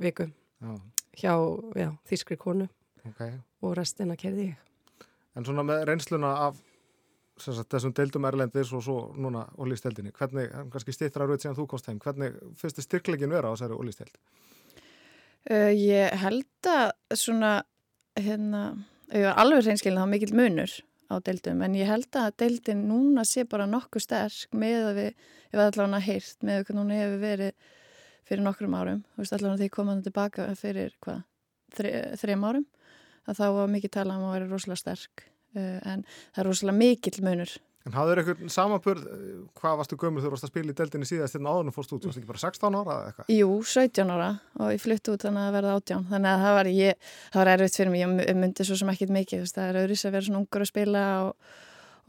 viku 0.00 0.28
já. 0.30 0.72
hjá 1.18 1.34
já, 1.78 1.90
þískri 2.08 2.38
konu 2.40 2.68
okay. 3.08 3.36
og 3.62 3.76
restina 3.78 4.16
kerði 4.18 4.52
ég 4.52 4.64
En 5.38 5.44
svona 5.46 5.62
með 5.62 5.84
reynsluna 5.86 6.32
af 6.48 6.56
sagt, 7.38 7.68
þessum 7.70 7.94
deildum 7.94 8.26
erlendis 8.26 8.72
og 8.74 8.82
svo 8.84 8.98
núna 9.18 9.44
ólísteldinni, 9.60 10.12
hvernig, 10.16 10.50
kannski 10.72 10.94
stýttra 10.94 11.26
rauð 11.28 11.42
síðan 11.42 11.58
þú 11.58 11.66
komst 11.70 11.90
heim, 11.90 12.00
hvernig 12.02 12.36
fyrstu 12.58 12.84
styrklegin 12.84 13.30
vera 13.32 13.50
á 13.50 13.54
þessari 13.54 13.78
ólísteld? 13.78 14.14
Uh, 15.48 15.70
ég 15.72 16.16
held 16.18 16.68
að 16.68 16.90
svona 17.16 17.52
hérna 18.18 18.62
alveg 19.08 19.64
reynskilin 19.64 20.00
þá 20.00 20.10
mikill 20.10 20.36
munur 20.36 20.72
á 21.08 21.14
deildum 21.24 21.62
en 21.64 21.76
ég 21.78 21.88
held 21.88 22.16
að 22.20 22.34
deildin 22.42 22.84
núna 22.88 23.24
sé 23.24 23.46
bara 23.48 23.68
nokkuð 23.68 24.04
sterk 24.04 24.52
með 24.52 24.88
að 24.90 24.98
við, 25.00 25.28
ég 25.52 25.60
var 25.60 25.70
allavega 25.70 26.04
hýrt 26.04 26.44
með 26.44 26.64
hvað 26.66 26.80
núna 26.80 26.98
hefur 26.98 27.22
verið 27.22 27.70
fyrir 28.28 28.44
nokkrum 28.44 28.76
árum, 28.76 29.04
þú 29.14 29.22
veist 29.22 29.36
allavega 29.36 29.62
því 29.62 29.70
komaðum 29.72 30.04
tilbaka 30.04 30.48
fyrir 30.58 30.92
hvað, 31.04 31.22
þre, 31.76 31.92
þrejum 32.20 32.44
árum 32.44 32.66
að 33.28 33.40
þá 33.40 33.46
var 33.56 33.72
mikið 33.72 33.94
talað 33.96 34.20
um 34.20 34.28
að 34.28 34.36
vera 34.36 34.50
rosalega 34.50 34.82
sterk 34.82 35.24
uh, 35.24 35.78
en 35.88 36.04
það 36.04 36.42
er 36.42 36.50
rosalega 36.50 36.80
mikill 36.82 37.24
munur 37.24 37.54
En 37.88 37.94
hafður 37.96 38.20
eitthvað 38.20 38.50
samanbörð, 38.52 39.04
hvað 39.56 39.76
varstu 39.80 39.96
gömur 39.96 40.20
þú 40.20 40.32
varst 40.34 40.44
að 40.44 40.50
spila 40.50 40.72
í 40.74 40.76
deldinni 40.76 41.06
síðast 41.08 41.36
til 41.36 41.40
áðunum 41.46 41.72
fórst 41.72 41.94
út, 41.96 42.04
varst 42.04 42.20
ekki 42.20 42.28
bara 42.28 42.42
16 42.42 42.76
ára 42.76 42.96
eða 42.98 43.06
eitthvað? 43.08 43.30
Jú, 43.32 43.48
17 43.70 44.12
ára 44.12 44.26
og 44.58 44.72
ég 44.74 44.82
flytti 44.82 45.14
út 45.14 45.24
þannig 45.24 45.46
að 45.46 45.56
verða 45.56 45.76
18, 45.78 46.04
þannig 46.10 46.30
að 46.34 46.44
það 46.44 46.56
var, 46.58 46.70
ég, 46.74 47.08
það 47.32 47.40
var 47.40 47.52
erfitt 47.54 47.80
fyrir 47.80 47.94
mig, 47.94 48.04
ég 48.04 48.38
myndi 48.42 48.68
svo 48.68 48.76
sem 48.76 48.92
ekkit 48.92 49.14
mikið, 49.16 49.48
það 49.56 49.70
er 49.70 49.80
öðris 49.86 50.04
að 50.04 50.16
vera 50.18 50.28
svona 50.28 50.42
ungar 50.42 50.66
að 50.66 50.72
spila 50.74 51.06
og, 51.24 51.50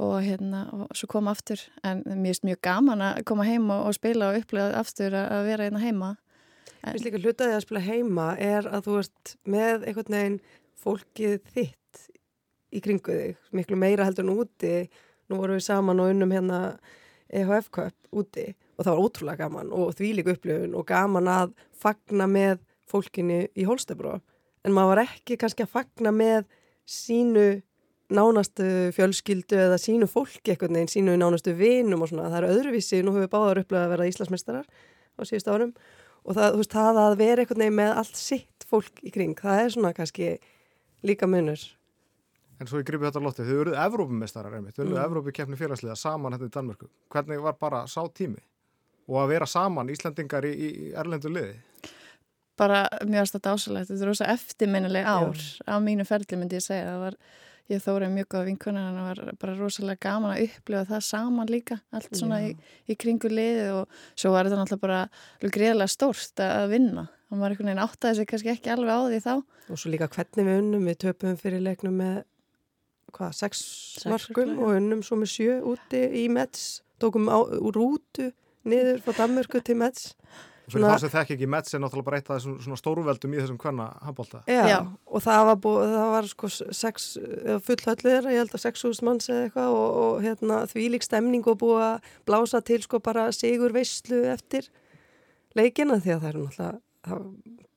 og 0.03 0.15
hérna, 0.27 0.61
og 0.75 0.99
svo 0.99 1.11
koma 1.15 1.35
aftur, 1.37 1.65
en 1.87 2.03
mér 2.11 2.35
er 2.35 2.45
mjög 2.51 2.63
gaman 2.67 3.07
að 3.07 3.23
koma 3.31 3.47
heima 3.47 3.81
og 3.87 3.95
spila 3.95 4.33
og 4.33 4.43
upplega 4.43 4.83
aftur 4.83 5.15
að 5.23 5.47
vera 5.47 5.69
hérna 5.69 5.83
heima. 5.85 6.13
Mér 6.83 6.95
finnst 6.97 7.07
líka 7.07 7.23
hlutaðið 7.23 7.55
að 7.55 7.67
spila 7.69 7.87
heima 7.87 8.31
er 8.35 8.67
að 8.67 8.87
þú 8.89 9.03
ert 9.05 9.37
með 9.47 9.87
einhvern 9.87 10.15
veginn 10.19 10.41
fólkið 10.79 11.39
þitt 11.55 12.09
í 12.69 12.81
kringu 12.83 13.15
þig, 13.15 13.37
miklu 13.55 13.79
meira 13.79 14.05
heldur 14.07 14.27
en 14.27 14.35
úti 14.43 14.73
nú 15.29 15.39
vorum 15.39 15.59
við 15.59 15.67
saman 15.67 16.01
og 16.01 16.11
unnum 16.13 16.33
hérna 16.33 16.59
EHF 17.29 17.69
Cup 17.73 17.95
úti 18.15 18.49
og 18.77 18.85
það 18.85 18.91
var 18.91 19.03
ótrúlega 19.03 19.43
gaman 19.43 19.71
og 19.75 19.93
því 19.97 20.11
líka 20.17 20.33
upplifun 20.35 20.75
og 20.77 20.87
gaman 20.89 21.29
að 21.29 21.55
fagna 21.77 22.27
með 22.29 22.59
fólkinni 22.89 23.43
í 23.53 23.65
Holstebro. 23.69 24.17
En 24.65 24.75
maður 24.75 24.95
var 24.95 25.03
ekki 25.05 25.37
kannski 25.39 25.65
að 25.65 25.73
fagna 25.75 26.13
með 26.15 26.47
sínu 26.89 27.61
nánastu 28.09 28.89
fjölskyldu 28.95 29.59
eða 29.67 29.77
sínu 29.77 30.07
fólki 30.09 30.55
eitthvað 30.55 30.73
neinn, 30.73 30.89
sínu 30.89 31.13
nánastu 31.19 31.53
vinum 31.57 32.01
og 32.01 32.09
svona, 32.09 32.31
það 32.31 32.39
er 32.39 32.55
öðruvísi, 32.55 33.01
nú 33.03 33.13
höfum 33.13 33.27
við 33.27 33.33
báðar 33.35 33.61
upplegað 33.61 33.85
að 33.85 33.93
vera 33.93 34.07
Íslandsmeistarar 34.09 34.65
á 34.65 35.21
síðust 35.29 35.51
árum. 35.51 35.73
Og 36.25 36.35
það, 36.35 36.57
veist, 36.57 36.73
það 36.73 37.01
að 37.03 37.17
vera 37.19 37.43
eitthvað 37.43 37.61
neinn 37.61 37.77
með 37.77 37.91
allt 38.01 38.17
sitt 38.17 38.65
fólk 38.69 39.03
í 39.05 39.13
kring, 39.13 39.37
það 39.37 39.61
er 39.61 39.75
svona 39.75 39.93
kannski 39.97 40.31
líka 41.05 41.29
munur 41.29 41.61
En 42.59 42.67
svo 42.67 42.81
ég 42.81 42.87
gripi 42.87 43.07
þetta 43.07 43.23
lóttið, 43.23 43.49
þau 43.49 43.59
eruð 43.63 43.81
Evrópumestarar 43.85 44.57
einmitt, 44.57 44.75
þau 44.75 44.83
eruð 44.83 44.97
mm. 44.97 45.03
Evrópukefni 45.05 45.59
félagsliða 45.59 45.95
saman 45.95 46.35
hérna 46.35 46.49
í 46.49 46.53
Danmörku. 46.55 46.89
Hvernig 47.13 47.43
var 47.45 47.55
bara 47.59 47.85
sá 47.87 48.01
tími? 48.11 48.41
Og 49.09 49.21
að 49.21 49.31
vera 49.31 49.47
saman 49.49 49.89
Íslandingar 49.89 50.45
í, 50.45 50.51
í 50.53 50.89
erlendu 50.99 51.31
liði? 51.31 51.55
bara 52.59 52.85
mjög 53.07 53.25
aðstætt 53.25 53.49
ásalegt. 53.49 53.89
Þetta 53.89 54.03
er 54.03 54.11
rosa 54.11 54.31
eftirminnileg 54.33 55.07
ár. 55.07 55.37
Já. 55.37 55.61
á 55.71 55.75
mínu 55.83 56.05
ferli 56.07 56.39
myndi 56.39 56.59
ég 56.59 56.65
segja. 56.65 56.87
Það 56.87 57.03
var 57.05 57.17
ég 57.69 57.83
þórið 57.85 58.15
mjög 58.15 58.27
góða 58.33 58.47
vinkunar 58.47 58.87
en 58.89 58.97
það 58.97 59.07
var 59.09 59.37
bara 59.43 59.57
rosalega 59.59 60.03
gaman 60.07 60.33
að 60.33 60.43
upplifa 60.47 60.87
það 60.89 61.05
saman 61.09 61.53
líka. 61.53 61.79
Allt 61.95 62.17
svona 62.17 62.41
í, 62.47 62.49
í 62.89 62.97
kringu 62.99 63.31
liði 63.31 63.69
og 63.77 64.01
svo 64.15 64.33
var 64.33 64.49
þetta 64.49 64.63
náttúrulega 64.63 64.85
bara 64.87 65.53
greiðlega 65.57 65.93
stórt 65.95 66.43
að 66.45 66.73
vinna. 66.73 67.05
Og 67.29 67.37
maður 67.37 67.53
einhvern 67.53 67.69
veginn 67.69 67.83
áttaði 67.85 68.19
sig 68.19 68.29
kannski 68.31 68.53
ekki 68.55 68.73
alveg 68.73 68.89
á 68.89 69.01
því 69.05 69.21
þá. 69.27 69.33
Og 69.69 69.77
svo 69.79 69.93
líka 69.93 70.09
hvernig 70.09 70.49
við 70.49 70.61
unnum. 70.63 70.89
Við 70.89 71.01
töpum 71.05 71.37
fyrir 71.39 71.61
leiknum 71.61 71.99
með 72.01 72.23
hvað, 73.15 73.33
sex, 73.37 73.63
sex 73.99 74.09
markum 74.11 74.55
og 74.59 74.75
unnum 74.77 75.01
svo 75.05 75.17
með 75.19 75.33
sjö 75.33 75.57
úti 75.73 76.03
í 76.23 76.27
Mets. 76.33 76.81
Tókum 76.99 77.29
á, 77.31 77.37
úr 77.39 77.75
rútu 77.75 78.31
niður 78.67 79.01
frá 79.05 79.23
Danmörku 79.23 79.61
til 79.63 79.77
Mets. 79.79 80.13
Fyrir 80.69 80.85
það 80.85 80.99
sem 81.01 81.11
þekk 81.13 81.31
ekki 81.33 81.47
Mets 81.49 81.73
er 81.73 81.81
náttúrulega 81.81 82.07
bara 82.09 82.17
eitt 82.19 82.27
af 82.29 82.43
þessum 82.43 82.75
stórveldum 82.77 83.31
í 83.33 83.39
þessum 83.39 83.57
hvenna 83.61 83.87
handbólta. 84.05 84.43
Já, 84.45 84.59
Já, 84.69 84.77
og 85.09 85.23
það 85.25 85.45
var, 85.47 85.57
búið, 85.63 85.93
það 85.95 86.11
var 86.13 86.27
sko 86.29 86.49
sex, 86.53 87.07
fullhöllir, 87.65 88.27
ég 88.29 88.43
held 88.43 88.53
að 88.53 88.65
6.000 88.67 89.07
manns 89.07 89.31
eða 89.31 89.47
eitthvað 89.47 89.77
og, 89.79 89.97
og 90.03 90.19
hérna, 90.27 90.59
því 90.69 90.85
lík 90.93 91.07
stemning 91.07 91.49
og 91.49 91.57
búið 91.63 91.85
að 91.87 92.11
blása 92.29 92.61
til 92.69 92.83
sko 92.85 93.01
bara 93.01 93.29
sigur 93.33 93.73
veistlu 93.73 94.21
eftir 94.29 94.69
leikina 95.57 95.97
því 95.97 96.15
að 96.15 96.21
það 96.21 96.29
er 96.29 96.39
náttúrulega 96.43 97.17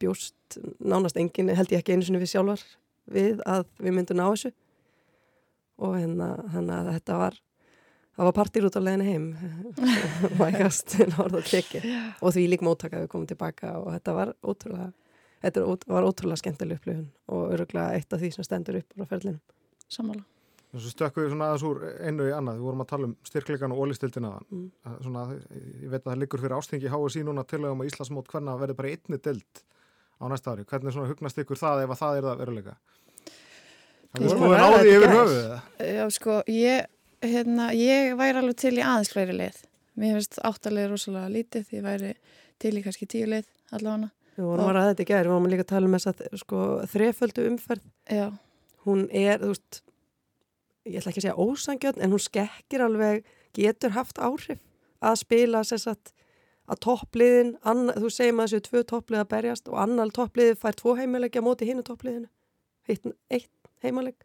bjóst 0.02 0.58
nánast 0.82 1.16
engin, 1.20 1.52
held 1.54 1.72
ég 1.72 1.80
ekki 1.80 1.96
einu 1.96 2.06
sinni 2.06 2.20
við 2.20 2.34
sjálfar 2.34 2.64
við 3.12 3.40
að 3.48 3.64
við 3.80 3.96
myndum 3.96 4.18
ná 4.18 4.26
þessu 4.28 4.52
og 5.82 5.96
hérna, 5.98 6.30
þetta 6.92 7.18
var 7.20 7.38
það 8.16 8.28
var 8.28 8.36
partir 8.36 8.66
út 8.68 8.76
á 8.76 8.82
leginu 8.82 9.06
heim 9.06 9.28
vægast 10.40 10.98
og 12.20 12.34
því 12.34 12.48
lík 12.52 12.64
móttaka 12.64 13.04
við 13.04 13.12
komum 13.12 13.28
tilbaka 13.30 13.78
og 13.80 13.92
þetta 13.94 14.16
var 14.18 14.34
ótrúlega 14.42 14.90
þetta 15.44 15.64
var 15.94 16.08
ótrúlega 16.08 16.42
skemmtileg 16.42 16.82
upplifun 16.82 17.08
og 17.32 17.56
öruglega 17.56 17.96
eitt 17.96 18.12
af 18.12 18.22
því 18.22 18.34
sem 18.36 18.46
stendur 18.46 18.82
upp 18.82 19.00
á 19.00 19.04
ferlinu 19.08 19.40
Samála 19.88 20.24
Svo 20.72 20.88
stökkum 20.88 21.26
við 21.26 21.34
svona 21.34 21.50
aðeins 21.50 21.64
úr 21.68 21.82
einu 22.00 22.26
í 22.30 22.30
annað. 22.32 22.54
Við 22.56 22.64
vorum 22.64 22.80
að 22.80 22.86
tala 22.88 23.04
um 23.04 23.10
styrklegan 23.28 23.74
og 23.74 23.80
ólistildina 23.84 24.30
mm. 24.40 24.62
svona, 25.04 25.24
ég 25.82 25.90
veit 25.92 25.98
að 25.98 26.06
það 26.06 26.22
liggur 26.22 26.40
fyrir 26.40 26.54
ástingi 26.56 26.92
HSI 26.94 27.24
núna 27.28 27.44
til 27.44 27.58
að 27.60 27.74
um 27.74 27.82
að 27.84 27.90
Íslandsmót 27.90 28.30
hvernig 28.32 28.54
að 28.54 28.62
verði 28.62 28.76
bara 28.78 28.92
einni 28.94 29.18
dild 29.26 29.60
á 30.16 30.24
næsta 30.32 30.54
ári. 30.54 30.64
Hvernig 30.70 30.96
hugnast 31.10 31.42
ykkur 31.44 31.60
það 31.60 31.82
ef 31.82 31.92
að 31.92 32.00
það 32.00 32.16
er 32.16 32.28
það 32.28 32.40
veruleika 32.40 32.74
Það 34.12 34.24
er 34.26 34.32
sko 34.34 34.48
náði 34.52 34.90
yfir 34.92 35.14
höfuð 35.16 35.86
Já 35.88 36.02
sko 36.12 36.40
ég 36.52 36.88
hérna, 37.22 37.70
ég 37.76 38.16
væri 38.18 38.40
alveg 38.40 38.58
til 38.60 38.74
í 38.76 38.82
aðeins 38.82 39.12
fleiri 39.12 39.36
leið. 39.36 39.60
Mér 40.00 40.16
finnst 40.18 40.40
áttalega 40.44 40.90
rosalega 40.90 41.30
lítið, 41.32 41.68
ég 41.76 41.84
væri 41.84 42.12
til 42.62 42.74
í 42.78 42.82
kannski 42.84 43.08
tíu 43.10 43.28
leið 43.30 43.46
allavega. 43.76 44.10
Við 44.36 44.48
vorum 44.48 44.70
að 44.70 44.76
ræða 44.78 44.90
þetta 44.90 45.04
í 45.04 45.08
gerð, 45.10 45.28
við 45.28 45.34
vorum 45.34 45.48
líka 45.52 45.66
að 45.66 45.70
tala 45.72 45.88
um 45.88 45.96
þess 45.96 46.10
að 46.10 46.40
sko, 46.40 46.60
þreföldu 46.92 47.46
umferð. 47.50 47.86
Já. 48.08 48.26
Hún 48.86 49.04
er, 49.12 49.42
þú 49.42 49.52
veist, 49.52 49.82
ég 50.88 50.98
ætla 50.98 51.12
ekki 51.12 51.22
að 51.22 51.26
segja 51.26 51.46
ósangjöld, 51.46 52.00
en 52.00 52.16
hún 52.16 52.24
skekkir 52.24 52.86
alveg, 52.86 53.30
getur 53.56 53.94
haft 53.94 54.18
áhrif 54.18 54.62
að 55.04 55.18
spila 55.20 55.62
sérsagt 55.68 56.14
að 56.70 56.80
toppliðin, 56.86 57.56
þú 57.62 58.10
segir 58.14 58.36
maður 58.38 58.54
þessu 58.54 58.68
tvö 58.70 58.84
topplið 58.94 59.20
að 59.20 59.32
berjast 59.34 59.68
og 59.68 59.80
annar 59.82 60.12
toppliði 60.14 60.56
fær 60.56 60.78
tvo 60.78 60.96
heimalegja 60.96 61.42
móti 61.44 61.68
hinnu 61.68 61.84
toppliðinu, 61.84 62.30
eitt 62.88 63.50
heimaleg. 63.82 64.18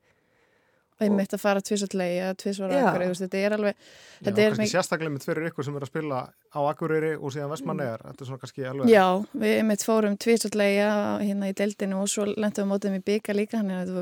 Einmitt 0.98 1.34
að 1.36 1.42
fara 1.44 1.62
tvísvöldlegi 1.62 2.22
eða 2.24 2.36
tvísvara 2.42 2.78
akkurýri, 2.82 3.18
þetta 3.20 3.38
er 3.38 3.54
alveg 3.54 3.76
þetta 3.78 4.32
Já, 4.32 4.46
er 4.48 4.56
kannski 4.56 4.72
sérstaklega 4.72 5.14
mitt 5.14 5.26
fyrir 5.28 5.50
ykkur 5.52 5.68
sem 5.68 5.76
er 5.78 5.84
að 5.86 5.92
spila 5.92 6.22
á 6.34 6.60
akkurýri 6.64 7.12
og 7.20 7.36
síðan 7.36 7.52
vestmannegar 7.52 8.02
þetta 8.02 8.26
er 8.26 8.30
svona 8.32 8.42
kannski 8.42 8.66
alveg 8.66 8.90
Já, 8.90 9.06
við 9.44 9.54
einmitt 9.60 9.86
fórum 9.86 10.16
tvísvöldlegi 10.26 10.80
hérna 10.82 11.52
í 11.52 11.54
deildinu 11.62 12.00
og 12.02 12.10
svo 12.10 12.26
lendum 12.32 12.66
við 12.66 12.72
mótið 12.72 12.96
með 12.96 13.06
byggja 13.12 13.38
líka 13.38 13.62
hann 13.62 13.76
er 13.76 13.94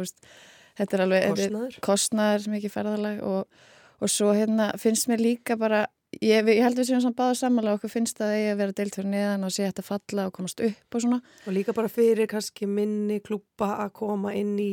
þetta 0.80 0.98
er 0.98 1.04
alveg 1.06 1.28
kostnaður, 1.34 1.78
kostnaður 1.90 2.48
mikið 2.56 2.76
ferðalag 2.78 3.22
og, 3.28 3.60
og 4.00 4.16
svo 4.16 4.32
hérna 4.36 4.72
finnst 4.80 5.12
mér 5.12 5.26
líka 5.26 5.60
bara 5.60 5.84
ég, 6.22 6.48
ég 6.48 6.64
held 6.64 6.80
við 6.80 6.90
séum 6.90 7.04
saman 7.04 7.18
báða 7.18 7.38
samanlega 7.40 7.80
okkur 7.80 7.92
finnst 7.92 8.20
að 8.20 8.30
það 8.30 8.40
eigi 8.40 8.50
að 8.52 8.60
vera 8.62 8.76
deilt 8.80 8.98
fyrir 8.98 9.12
neðan 9.12 9.48
og 9.48 9.54
sé 9.56 9.68
þetta 9.68 9.86
falla 9.86 10.28
og 10.30 10.36
komast 10.36 10.64
upp 10.64 10.98
og 10.98 11.04
svona. 11.04 11.22
Og 11.46 11.56
líka 11.56 11.76
bara 11.76 11.92
fyrir 11.92 12.30
kannski 12.32 12.68
minni 12.70 13.22
klúpa 13.24 13.76
að 13.84 13.96
koma 14.00 14.36
inn 14.38 14.56
í 14.62 14.72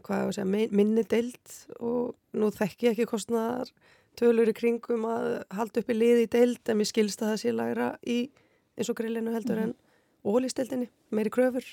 segja, 0.00 0.44
minni 0.46 1.04
deild 1.04 1.56
og 1.80 2.14
nú 2.32 2.50
þekk 2.50 2.86
ég 2.86 2.94
ekki 2.94 3.08
kostnaðar 3.10 3.72
tölur 4.18 4.48
í 4.48 4.56
kringum 4.56 5.04
að 5.08 5.44
halda 5.52 5.80
upp 5.80 5.92
í 5.92 5.96
liði 5.96 6.26
deild 6.32 6.68
en 6.68 6.80
mér 6.80 6.88
skilst 6.88 7.22
að 7.22 7.32
það 7.32 7.40
sé 7.42 7.52
lagra 7.52 7.88
í 8.04 8.18
eins 8.76 8.90
og 8.90 8.96
grillinu 8.96 9.32
heldur 9.32 9.56
mm 9.56 9.62
-hmm. 9.62 9.74
en 9.74 10.34
ólisteildinni, 10.34 10.88
meiri 11.10 11.30
kröfur 11.30 11.64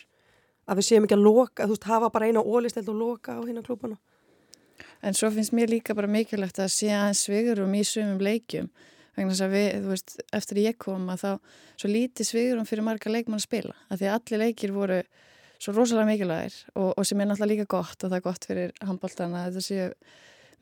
að 0.67 0.77
við 0.77 0.85
séum 0.85 1.03
ekki 1.03 1.17
að 1.17 1.25
loka, 1.25 1.65
þú 1.65 1.73
veist, 1.75 1.83
hafa 1.83 2.09
bara 2.09 2.27
eina 2.27 2.43
ólisteild 2.43 2.89
og 2.89 2.95
loka 2.95 3.39
á 3.39 3.41
hérna 3.41 3.63
klúpana 3.63 3.97
En 5.01 5.13
svo 5.13 5.29
finnst 5.31 5.53
mér 5.55 5.71
líka 5.71 5.95
bara 5.95 6.07
mikilvægt 6.07 6.59
að 6.59 6.71
sé 6.73 6.89
aðeins 6.91 7.23
svigurum 7.23 7.75
í 7.75 7.83
sumum 7.87 8.19
leikjum 8.19 8.69
vegna 9.15 9.33
þess 9.33 9.45
að 9.45 9.55
við, 9.55 9.67
þú 9.83 9.93
veist, 9.93 10.15
eftir 10.33 10.57
ég 10.63 10.77
kom 10.77 11.09
að 11.11 11.23
þá 11.23 11.31
svo 11.81 11.91
lítið 11.91 12.29
svigurum 12.29 12.67
fyrir 12.67 12.83
marga 12.87 13.11
leikmann 13.11 13.39
að 13.39 13.47
spila, 13.47 13.75
að 13.89 14.01
því 14.01 14.09
að 14.09 14.17
allir 14.17 14.43
leikir 14.43 14.75
voru 14.75 14.99
svo 15.59 15.75
rosalega 15.75 16.07
mikilvægir 16.07 16.57
og, 16.75 16.93
og 16.95 17.05
sem 17.07 17.19
er 17.19 17.29
náttúrulega 17.29 17.53
líka 17.53 17.69
gott 17.75 18.03
og 18.03 18.11
það 18.11 18.17
er 18.19 18.25
gott 18.25 18.47
fyrir 18.49 18.73
handbóltana 18.85 19.43
að 19.45 19.57
þetta 19.57 19.65
séu 19.67 19.89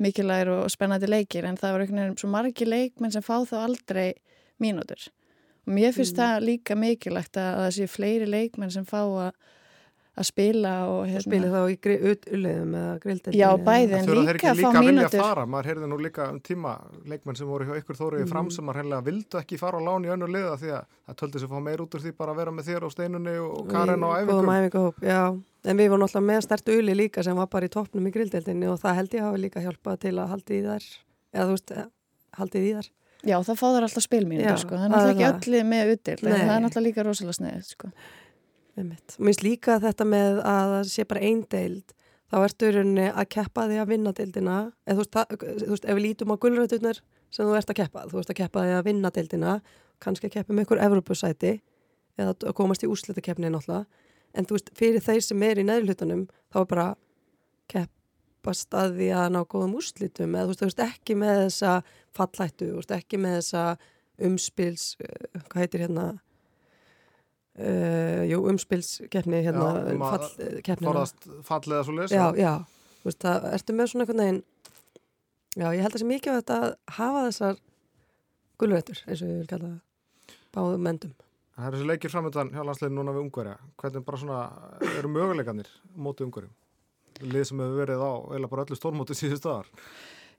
mikilvægir 0.03 0.53
og 0.53 0.71
spennandi 0.73 1.09
leikir 1.09 1.45
en 1.47 1.59
það 1.59 1.75
var 1.75 1.83
einhvern 1.83 2.03
veginn 2.03 2.19
svo 2.21 2.31
margi 2.33 2.67
leikmenn 2.67 3.13
sem 3.13 3.25
fá 3.25 3.35
þá 3.49 3.57
aldrei 3.63 4.07
mínútur 4.61 5.09
og 5.67 5.75
mér 5.75 5.93
finnst 5.93 6.15
mm. 6.15 6.21
það 6.21 6.47
líka 6.49 6.79
mikilvægt 6.79 7.39
að 7.41 7.61
það 7.61 7.71
séu 7.77 7.93
fleiri 7.93 8.29
leikmenn 8.29 8.73
sem 8.73 8.87
fá 8.87 9.01
að 9.03 9.31
að 10.17 10.27
spila 10.27 10.73
og 10.91 11.01
hérna... 11.07 11.23
spila 11.25 11.49
þá 11.53 11.59
í 11.69 11.97
ulluðum 12.11 12.75
eða 12.79 12.93
grilldeldi 13.03 13.41
já 13.41 13.47
bæði 13.67 13.97
en 13.97 14.09
líka 14.27 14.51
að 14.51 14.61
fá 14.63 14.79
mínútur. 14.79 15.41
maður 15.53 15.69
heyrði 15.71 15.89
nú 15.91 15.99
líka 16.01 16.29
um 16.33 16.39
tíma 16.43 16.73
leikmenn 17.05 17.39
sem 17.39 17.49
voru 17.49 17.67
hjá 17.67 17.75
ykkur 17.81 17.99
þóriði 17.99 18.25
mm. 18.25 18.31
fram 18.33 18.51
sem 18.53 18.65
maður 18.67 18.81
heyrði 18.81 18.97
að 18.97 19.09
vildu 19.11 19.41
ekki 19.41 19.61
fara 19.61 19.81
á 19.81 19.87
láni 19.87 20.09
í 20.09 20.13
önnu 20.15 20.31
liða 20.31 20.55
því 20.61 20.73
að 20.77 20.95
það 21.07 21.19
töldi 21.21 21.41
sér 21.41 21.49
að 21.49 21.53
fá 21.53 21.65
meir 21.67 21.85
út 21.85 21.97
úr 21.97 22.05
því 22.05 22.15
bara 22.17 22.33
að 22.33 22.41
vera 22.41 22.55
með 22.57 22.71
þér 22.71 22.87
á 22.87 22.89
steinunni 22.95 23.35
og 23.43 23.71
Karen 23.71 24.07
á 24.07 24.09
æfingum 24.17 25.43
en 25.67 25.81
við 25.81 25.89
vorum 25.91 26.05
alltaf 26.05 26.23
með 26.23 26.43
stert 26.45 26.69
ulli 26.71 26.95
líka 26.95 27.23
sem 27.25 27.35
var 27.37 27.49
bara 27.51 27.67
í 27.67 27.71
toppnum 27.73 28.07
í 28.07 28.13
grilldeldinni 28.15 28.69
og 28.71 28.79
það 28.79 29.01
held 29.01 29.17
ég 29.17 29.25
hafi 29.25 29.41
líka 29.41 29.63
hjálpað 29.63 29.99
til 30.05 30.13
að 30.15 30.31
haldi 30.31 30.59
í 30.59 30.63
þær 30.63 30.85
eða 31.33 31.47
þú 31.49 31.55
veist, 31.57 31.73
haldið 32.37 32.67
í 32.67 32.71
þær. 32.77 32.89
Já, 33.27 33.35
það 33.43 33.59
fáður 33.59 33.87
alltaf 33.87 34.05
spilmínir, 34.05 34.59
sko. 34.61 34.77
það 34.77 34.85
er 34.85 34.93
náttúrulega 34.93 35.29
ekki 35.33 35.51
öllu 35.51 35.61
með 35.67 35.91
utdelt, 35.95 36.23
það 36.23 36.53
er 36.53 36.63
náttúrulega 36.63 36.85
líka 36.85 37.05
rosalega 37.07 37.37
sneið, 37.39 37.71
sko. 37.73 37.89
Mér 38.77 38.97
finnst 39.17 39.41
líka 39.41 39.79
þetta 39.81 40.05
með 40.05 40.39
að 40.45 40.73
það 40.73 40.89
sé 40.91 41.05
bara 41.09 41.21
einn 41.25 41.43
deild, 41.49 41.93
þá 42.29 42.35
ertu 42.43 42.69
rauninni 42.75 43.07
að 43.09 43.29
keppa 43.33 43.65
því 43.69 43.79
að 43.81 43.91
vinna 43.93 44.13
deildina, 44.13 44.57
eða 44.85 45.05
þú 45.05 45.39
veist, 45.71 45.87
ef 45.87 45.95
við 45.97 46.03
lítum 46.03 46.33
á 46.33 46.41
gullrættunar 46.43 46.99
sem 47.33 47.47
þú 47.47 47.55
ert 47.57 47.73
að 47.73 47.79
keppa, 47.81 48.05
þú 48.11 48.21
ert 48.21 48.33
að 48.33 48.39
keppa 48.41 48.65
því 48.67 48.75
að 48.77 48.85
vinna 48.87 49.11
deildina, 49.15 49.55
kannski 50.03 50.29
að 50.29 50.35
keppa 50.37 50.53
með 50.53 50.67
ykkur 50.67 50.83
Evropasæti 50.85 51.53
eða 52.17 52.35
að 52.35 52.55
komast 52.57 52.85
í 52.85 52.91
úslutakeppni 52.91 53.49
náttúrulega, 53.49 54.05
en 54.37 54.45
þú 54.45 54.57
veist, 54.59 54.71
fyrir 54.77 55.05
þeir 55.07 55.25
sem 55.25 55.47
er 55.47 55.61
í 55.61 55.65
neðlutunum, 55.65 56.23
þá 56.53 56.61
er 56.61 56.69
bara 56.69 56.87
keppast 57.73 58.77
að 58.77 58.99
því 58.99 59.09
að 59.23 59.27
ná 59.33 59.41
góðum 59.49 59.77
úslitum, 59.81 60.37
eða 60.37 60.53
þú 60.53 60.69
veist, 60.69 60.85
ekki 60.85 61.17
með 61.17 61.43
þessa 61.47 61.75
fallættu, 62.17 62.71
ekki 62.97 63.21
með 63.21 63.39
þessa 63.39 63.65
umspils, 64.27 64.95
eh, 65.01 65.41
hvað 65.47 65.63
heitir 65.63 65.85
hérna 65.85 66.07
Uh, 67.57 68.21
jú, 68.29 68.43
umspilskeppni 68.51 69.39
hérna, 69.41 69.71
um 69.89 70.03
fall, 70.05 70.27
forðast 70.77 71.23
fallega 71.47 71.85
svo 71.87 71.95
lesa 71.97 72.13
já, 72.13 72.25
já, 72.37 72.51
þú 73.01 73.09
veist 73.09 73.23
það, 73.23 73.47
ertu 73.57 73.73
með 73.73 73.87
svona 73.89 74.05
einhvern 74.05 74.21
veginn 74.21 74.41
já, 75.57 75.65
ég 75.73 75.81
held 75.81 75.87
að 75.87 75.95
það 75.95 76.03
sé 76.03 76.09
mikið 76.11 76.29
á 76.29 76.37
þetta 76.37 76.57
að 76.59 76.67
hafa 76.99 77.23
þessar 77.27 77.63
gullurættur, 78.61 79.01
eins 79.07 79.23
og 79.23 79.31
ég 79.31 79.39
vil 79.39 79.49
kalla 79.49 79.71
báðum 80.53 80.85
mendum 80.85 81.15
Það 81.57 81.65
er 81.65 81.73
þessi 81.73 81.89
leikir 81.89 82.13
framöndan 82.13 82.51
hjá 82.53 82.59
landsleginn 82.61 82.99
núna 82.99 83.13
við 83.15 83.23
Ungverja. 83.23 83.55
Hvernig 83.81 84.03
bara 84.05 84.17
svona 84.21 84.41
eru 84.91 85.09
möguleikanir 85.09 85.69
mótið 85.97 86.27
Ungverjum? 86.27 86.51
Lið 87.25 87.47
sem 87.49 87.63
hefur 87.63 87.79
verið 87.81 88.03
á, 88.05 88.13
eða 88.37 88.49
bara 88.51 88.65
öllu 88.67 88.77
stórmótið 88.77 89.17
síðust 89.23 89.47
aðar 89.49 89.71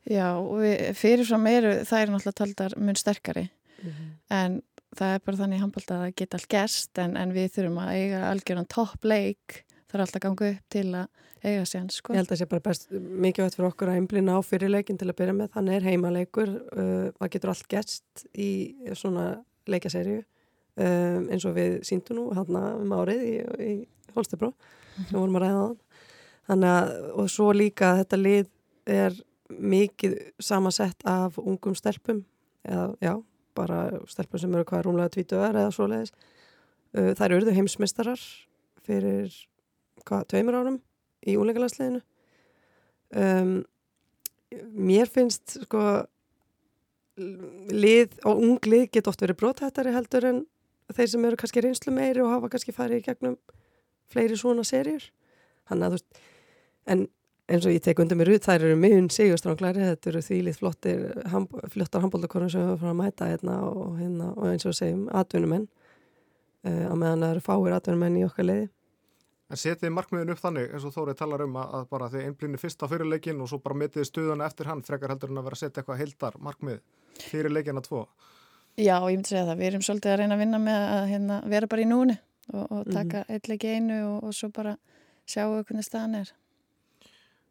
Já, 0.07 0.29
og 0.39 0.61
við, 0.63 0.77
fyrirfram 0.95 1.49
eru 1.51 1.73
það 1.89 2.05
er 2.05 2.13
náttúrulega 2.13 2.39
taldar 2.39 2.77
mun 2.79 2.97
sterkari. 2.97 3.49
Mm 3.83 3.91
-hmm. 3.91 4.13
en 4.31 4.63
það 4.97 5.15
er 5.15 5.25
bara 5.25 5.41
þannig 5.43 5.63
handbólta 5.63 5.97
að 5.97 6.05
það 6.05 6.15
geta 6.21 6.39
allt 6.39 6.51
gerst 6.53 7.01
en, 7.03 7.17
en 7.21 7.33
við 7.37 7.51
þurfum 7.57 7.81
að 7.83 7.95
eiga 7.97 8.23
algjörðan 8.31 8.71
toppleik 8.73 9.63
þarf 9.89 10.05
alltaf 10.05 10.19
að 10.21 10.25
ganga 10.27 10.51
upp 10.53 10.73
til 10.73 10.87
að 10.97 11.07
eiga 11.39 11.67
sér 11.69 11.85
sko. 11.95 12.15
Ég 12.15 12.21
held 12.21 12.29
að 12.29 12.33
það 12.33 12.41
sé 12.41 12.49
bara 12.51 12.65
best 12.65 12.89
mikið 12.93 13.45
vett 13.45 13.57
fyrir 13.57 13.69
okkur 13.69 13.93
að 13.93 14.01
einblina 14.01 14.35
á 14.35 14.41
fyrirleikin 14.43 14.99
til 14.99 15.09
að 15.09 15.19
byrja 15.21 15.37
með 15.39 15.53
þannig 15.55 15.77
er 15.79 15.87
heimaleikur 15.87 16.51
uh, 16.51 17.07
það 17.19 17.33
getur 17.35 17.53
allt 17.53 17.69
gerst 17.71 18.25
í 18.35 18.51
svona 18.99 19.29
leikaserju 19.69 20.19
um, 20.19 21.29
eins 21.29 21.47
og 21.49 21.55
við 21.59 21.79
síndum 21.87 22.19
nú 22.19 22.27
hérna 22.37 22.65
um 22.81 22.95
árið 22.99 23.25
í, 23.29 23.35
í 23.63 23.73
Holstebró 24.17 24.53
sem 24.99 25.15
vorum 25.15 25.39
að 25.39 25.47
ræða 25.47 25.65
þannig 26.49 26.75
að 26.75 26.93
og 27.23 27.33
svo 27.33 27.49
líka 27.55 27.95
þetta 28.01 28.21
lið 28.21 28.53
er 28.89 29.19
mikið 29.49 30.17
samansett 30.43 31.05
af 31.09 31.39
ungum 31.41 31.77
stelpum 31.79 32.25
eða 32.67 32.91
já 33.05 33.15
bara 33.59 33.83
stelpur 34.11 34.41
sem 34.43 34.55
eru 34.55 34.67
hvað 34.69 34.87
rúmlega 34.87 35.15
tvítuðar 35.17 35.59
eða 35.59 35.75
svoleiðis. 35.75 36.15
Uh, 36.95 37.13
þær 37.19 37.35
eruðu 37.37 37.57
heimsmeistarar 37.59 38.23
fyrir 38.87 39.35
hvað, 40.07 40.29
tveimur 40.33 40.57
árum 40.57 40.79
í 41.27 41.35
úleikalagsleginu 41.39 42.01
um, 43.19 43.59
mér 44.73 45.11
finnst 45.13 45.59
sko 45.65 45.83
lið 47.19 48.15
og 48.29 48.43
ung 48.45 48.69
lið 48.69 48.89
get 48.95 49.11
oft 49.11 49.23
verið 49.25 49.41
brótættari 49.41 49.93
heldur 49.95 50.29
en 50.29 50.43
þeir 50.95 51.11
sem 51.13 51.29
eru 51.29 51.39
kannski 51.41 51.63
reynslu 51.65 51.93
meiri 51.95 52.23
og 52.23 52.31
hafa 52.33 52.51
kannski 52.53 52.75
farið 52.75 53.03
í 53.03 53.07
gegnum 53.09 53.37
fleiri 54.09 54.39
svona 54.39 54.65
serjur 54.67 55.11
hann 55.69 55.83
að 55.83 55.97
þú 55.97 55.99
veist 55.99 56.23
en 56.89 57.07
eins 57.49 57.67
og 57.67 57.73
ég 57.73 57.83
tek 57.85 57.99
undir 58.03 58.19
mér 58.21 58.35
út, 58.35 58.45
þær 58.45 58.67
eru 58.69 58.79
mjög 58.79 59.11
sigurstránglæri, 59.17 59.85
þetta 59.93 60.11
eru 60.13 60.25
þvílið 60.27 60.59
flottir 60.61 61.05
hamb 61.33 61.55
flottar 61.73 62.05
handbóldakorun 62.05 62.51
sem 62.53 62.67
við 62.69 62.81
frá 62.83 62.91
að 62.93 62.99
mæta 63.01 63.31
hérna 63.31 63.61
og, 63.67 63.95
hérna, 63.99 64.33
og 64.37 64.51
eins 64.53 64.67
og 64.69 64.77
segjum 64.77 65.07
atvinnumenn. 65.17 65.69
Uh, 66.67 66.91
á 66.91 66.95
meðan 66.99 67.23
það 67.23 67.31
eru 67.37 67.45
fáir 67.47 67.77
atvinnumenn 67.77 68.19
í 68.19 68.27
okkar 68.27 68.49
leiði 68.49 68.69
En 69.49 69.57
setið 69.57 69.93
markmiðin 69.97 70.35
upp 70.35 70.41
þannig 70.43 70.73
eins 70.77 70.85
og 70.85 70.93
Þórið 70.93 71.17
talar 71.23 71.43
um 71.47 71.55
að, 71.57 71.71
að 71.79 71.85
bara 71.95 72.09
þið 72.13 72.25
einblýnir 72.27 72.61
fyrst 72.61 72.83
á 72.85 72.87
fyrirleikin 72.91 73.39
og 73.41 73.49
svo 73.49 73.59
bara 73.65 73.79
mitiði 73.81 74.05
stuðan 74.05 74.45
eftir 74.45 74.69
hann 74.69 74.83
frekar 74.85 75.15
heldur 75.15 75.33
en 75.33 75.41
að 75.41 75.47
vera 75.49 75.57
að 75.57 75.63
setja 75.63 75.81
eitthvað 75.81 76.03
heildar 76.03 76.37
markmið 76.45 76.83
fyrir 77.31 77.55
leikina 77.55 77.83
tvo. 77.85 78.03
Já, 78.77 78.93
ég 78.99 79.17
myndi 79.17 79.33
segja 79.33 79.47
það, 79.49 79.61
við 79.63 79.71
erum 79.71 79.87
svolítið 79.87 80.13
að 80.13 80.21
reyna 80.21 80.37
að 80.37 80.43
vinna 80.45 80.61
með 80.67 80.83
að 80.83 81.07
hérna, 81.15 81.39
vera 81.55 81.71
bara 81.73 81.85
í 81.85 81.89
núni 81.89 82.19
og, 82.53 82.67
og 82.67 82.83
taka 82.93 83.23
mm 83.23 83.25
-hmm. 83.25 83.33
eitt 83.39 83.49
leiki 83.49 83.73
einu 83.73 83.97
og, 84.11 84.29
og 84.29 84.37
svo 84.37 84.51
bara 84.53 84.77
sjáu 85.25 85.65
hvernig 85.65 85.89
staðan 85.89 86.21
er 86.21 86.35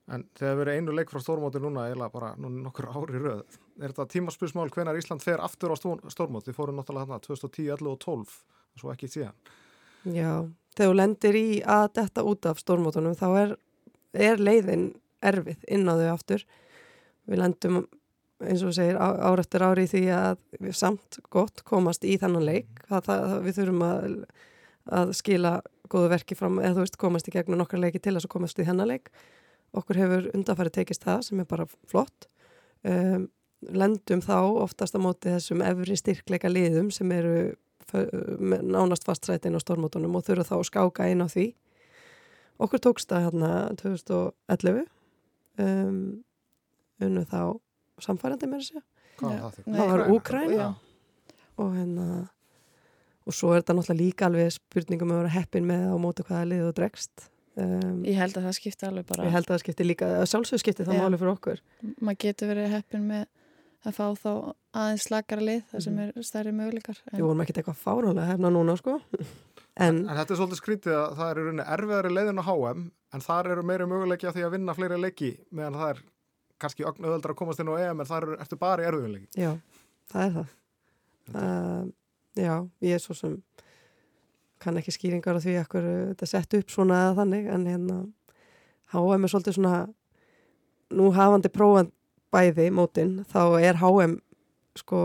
En 0.07 0.23
þegar 0.39 0.69
erum 0.69 0.77
einu 0.77 0.95
leik 0.95 1.09
frá 1.11 1.19
stórmóti 1.19 1.59
núna 1.59 1.89
eða 1.91 2.07
bara 2.11 2.33
núna 2.39 2.63
nokkur 2.63 2.87
ári 2.95 3.19
röð 3.19 3.57
er 3.77 3.91
þetta 3.91 4.07
tímaspusmál 4.13 4.69
hvenar 4.73 4.97
Ísland 4.97 5.23
fer 5.23 5.41
aftur 5.43 5.73
á 5.73 5.77
stórmóti, 5.77 6.49
þið 6.49 6.57
fórum 6.57 6.79
náttúrulega 6.79 7.05
hérna 7.05 7.19
2010, 7.23 7.69
11 7.75 7.91
og 7.91 7.99
12, 8.03 8.37
svo 8.81 8.93
ekki 8.93 9.09
síðan. 9.11 9.35
Já, 10.07 10.31
þegar 10.77 10.91
þú 10.91 10.97
lendir 10.97 11.37
í 11.37 11.45
að 11.61 11.85
detta 11.99 12.25
út 12.27 12.49
af 12.49 12.61
stórmótunum 12.61 13.17
þá 13.17 13.27
er, 13.41 13.53
er 14.31 14.41
leiðin 14.41 14.89
erfið 15.25 15.63
inn 15.73 15.87
á 15.89 15.93
þau 15.93 16.09
aftur. 16.13 16.45
Við 17.27 17.41
lendum 17.43 17.79
eins 18.47 18.61
og 18.65 18.75
segir 18.77 18.99
árættur 19.01 19.65
ári 19.65 19.87
því 19.89 20.03
að 20.13 20.43
við 20.61 20.77
samt 20.77 21.17
gott 21.33 21.63
komast 21.67 22.05
í 22.05 22.19
þannan 22.21 22.45
leik. 22.45 22.69
Það, 22.89 23.09
það, 23.09 23.33
við 23.45 23.57
þurfum 23.57 23.87
að, 23.87 24.13
að 24.99 25.15
skila 25.17 25.57
góðu 25.89 26.11
verki 26.13 26.37
fram 26.37 26.61
eða 26.61 26.77
þú 26.77 26.85
veist 26.85 27.01
komast 27.01 27.29
í 27.29 27.33
gegnum 27.33 27.61
nokkar 27.61 27.81
leiki 27.81 28.01
til 28.03 28.13
þess 28.13 28.27
að 28.27 28.35
komast 28.35 28.61
í 28.61 28.67
þennan 28.67 28.91
leik 28.91 29.11
okkur 29.75 30.00
hefur 30.01 30.29
undanfæri 30.33 30.74
tekist 30.79 31.03
það 31.03 31.24
sem 31.27 31.43
er 31.43 31.50
bara 31.50 31.67
flott. 31.89 32.27
Um, 32.88 33.29
lendum 33.74 34.21
þá 34.21 34.38
oftast 34.63 34.95
á 34.95 35.00
móti 35.01 35.33
þessum 35.33 35.63
efri 35.65 35.97
styrkleika 35.97 36.51
liðum 36.51 36.91
sem 36.93 37.12
eru 37.12 37.55
nánast 38.67 39.07
fastrætin 39.07 39.55
á 39.55 39.63
stormótonum 39.63 40.17
og 40.19 40.25
þurfa 40.27 40.50
þá 40.50 40.55
að 40.59 40.67
skáka 40.69 41.07
einn 41.07 41.24
á 41.24 41.27
því. 41.31 41.47
Okkur 42.62 42.81
tókst 42.83 43.09
það 43.09 43.27
hérna 43.27 43.51
2011 43.79 44.86
um, 45.63 46.00
unnu 47.03 47.24
þá 47.29 47.41
samfærandi 48.03 48.50
með 48.50 48.63
þessu 48.65 48.83
það 49.17 49.91
var 49.91 50.03
Úkræn 50.13 50.55
og 51.57 51.71
hérna 51.74 52.07
og 53.27 53.36
svo 53.36 53.51
er 53.51 53.62
þetta 53.62 53.75
náttúrulega 53.75 54.00
líka 54.00 54.27
alveg 54.29 54.53
spurningum 54.55 55.12
að 55.12 55.21
vera 55.24 55.33
heppin 55.36 55.67
með 55.67 55.88
á 55.91 55.95
móti 56.00 56.25
hvaða 56.27 56.50
lið 56.51 56.67
og 56.69 56.75
dregst 56.77 57.27
Um, 57.57 58.03
ég 58.05 58.17
held 58.19 58.37
að 58.37 58.45
það 58.45 58.55
skipti 58.59 58.85
alveg 58.85 59.05
bara 59.09 59.25
Ég 59.25 59.34
held 59.34 59.47
að 59.47 59.55
það 59.55 59.62
skipti 59.63 59.86
líka, 59.88 60.08
sjálfsög 60.29 60.62
skipti 60.62 60.86
það 60.86 60.99
máli 61.01 61.17
fyrir 61.17 61.34
okkur. 61.34 61.62
Maður 61.97 62.19
getur 62.21 62.51
verið 62.51 62.75
heppin 62.75 63.08
með 63.10 63.23
að 63.88 63.95
fá 63.97 64.05
þá 64.19 64.32
aðeins 64.77 65.08
slakara 65.08 65.45
lið 65.47 65.63
það 65.71 65.84
sem 65.86 65.95
mhm. 65.95 66.12
er 66.19 66.27
stærri 66.27 66.53
möguleikar 66.53 67.01
Við 67.13 67.25
vorum 67.25 67.41
ekki 67.43 67.55
eitthvað 67.55 67.82
fárálega 67.82 68.27
hefna 68.29 68.51
núna 68.53 68.77
sko. 68.77 68.99
En, 69.17 69.23
en, 69.88 69.99
en 70.05 70.19
þetta 70.19 70.36
er 70.36 70.39
svolítið 70.41 70.62
skrítið 70.62 70.97
að 70.97 71.17
það 71.17 71.34
eru 71.34 71.55
erfiðari 71.65 72.13
leiðin 72.13 72.41
á 72.41 72.47
HM 72.47 72.86
en 73.13 73.25
þar 73.25 73.51
eru 73.55 73.65
meiri 73.65 73.89
möguleiki 73.89 74.29
að 74.29 74.38
því 74.38 74.45
að 74.47 74.55
vinna 74.58 74.77
fleiri 74.77 75.01
leiki 75.01 75.34
meðan 75.49 75.82
það 75.82 75.93
er 75.93 76.01
kannski 76.62 76.88
öðvöldar 76.89 77.34
að 77.34 77.39
komast 77.41 77.62
inn 77.62 77.69
á 77.73 77.75
EM 77.86 78.01
en 78.01 78.10
þar 78.10 78.27
ertu 78.38 78.58
bara 78.62 78.84
í 78.86 78.89
erfiðuleiki 78.89 79.45
Já, 79.45 79.51
það 80.13 80.25
er 80.25 80.36
það. 80.38 80.55
Uh, 81.34 81.88
Já, 82.38 82.53
ég 82.86 82.97
er 82.97 83.01
svo 83.01 83.15
sem 83.17 83.38
kann 84.63 84.80
ekki 84.80 84.93
skýringar 84.96 85.38
á 85.38 85.43
því 85.43 85.58
að 85.62 85.76
þetta 86.13 86.30
sett 86.30 86.58
upp 86.58 86.72
svona 86.74 87.02
eða 87.06 87.17
þannig 87.22 87.50
en 87.54 87.67
hérna 87.70 87.98
HM 88.93 89.28
er 89.28 89.32
svolítið 89.34 89.58
svona 89.58 89.82
nú 90.98 91.12
hafandi 91.15 91.52
prófand 91.52 91.93
bæði 92.34 92.70
mótin 92.76 93.20
þá 93.32 93.41
er 93.60 93.80
HM 93.82 94.17
sko 94.78 95.00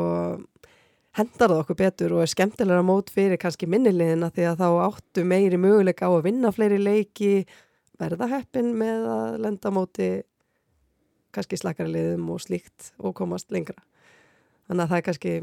hendar 1.17 1.53
það 1.53 1.61
okkur 1.63 1.79
betur 1.79 2.15
og 2.17 2.25
er 2.25 2.33
skemmtilega 2.33 2.85
mót 2.87 3.13
fyrir 3.13 3.41
kannski 3.41 3.69
minniliðina 3.71 4.31
því 4.33 4.49
að 4.49 4.63
þá 4.63 4.69
áttu 4.87 5.25
meiri 5.29 5.61
möguleika 5.61 6.09
á 6.09 6.13
að 6.13 6.27
vinna 6.29 6.53
fleiri 6.55 6.81
leiki 6.81 7.33
verða 8.01 8.31
heppin 8.33 8.73
með 8.79 9.09
að 9.13 9.41
lenda 9.45 9.73
móti 9.75 10.11
kannski 11.33 11.59
slakari 11.61 11.93
liðum 11.93 12.31
og 12.33 12.41
slíkt 12.45 12.93
og 13.01 13.15
komast 13.17 13.53
lengra. 13.53 13.79
Þannig 14.69 14.85
að 14.85 14.91
það 14.91 14.99
er 14.99 15.07
kannski 15.09 15.35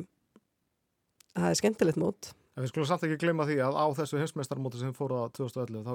það 1.35 1.49
er 1.49 1.59
skemmtilegt 1.61 2.01
mót 2.01 2.31
En 2.59 2.65
við 2.65 2.73
skulum 2.73 2.87
samt 2.89 3.03
ekki 3.07 3.15
gleyma 3.21 3.45
því 3.47 3.55
að 3.63 3.77
á 3.79 3.85
þessu 3.95 4.17
heimsmeistarmóti 4.19 4.81
sem 4.81 4.89
fór 4.91 5.13
á 5.15 5.31
2011 5.31 5.85
þá 5.85 5.93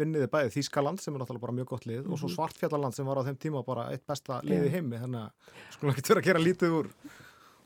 vinniði 0.00 0.28
bæði 0.32 0.52
Þískaland 0.54 1.02
sem 1.02 1.12
er 1.12 1.20
náttúrulega 1.20 1.42
bara 1.42 1.56
mjög 1.58 1.66
gott 1.74 1.82
lið 1.84 1.98
mm 1.98 2.06
-hmm. 2.06 2.12
og 2.14 2.20
svo 2.22 2.28
mhm. 2.30 2.34
Svartfjallaland 2.38 2.94
sem 2.96 3.06
var 3.06 3.18
á 3.20 3.26
þeim 3.26 3.36
tíma 3.36 3.62
bara 3.66 3.90
eitt 3.92 4.06
besta 4.06 4.38
lið 4.48 4.64
í 4.64 4.70
heimi 4.72 4.96
þannig 5.02 5.20
að 5.20 5.30
skulum 5.74 5.92
ekki 5.92 6.08
vera 6.08 6.20
að 6.20 6.24
gera 6.24 6.40
lítið 6.40 6.70
úr, 6.78 6.88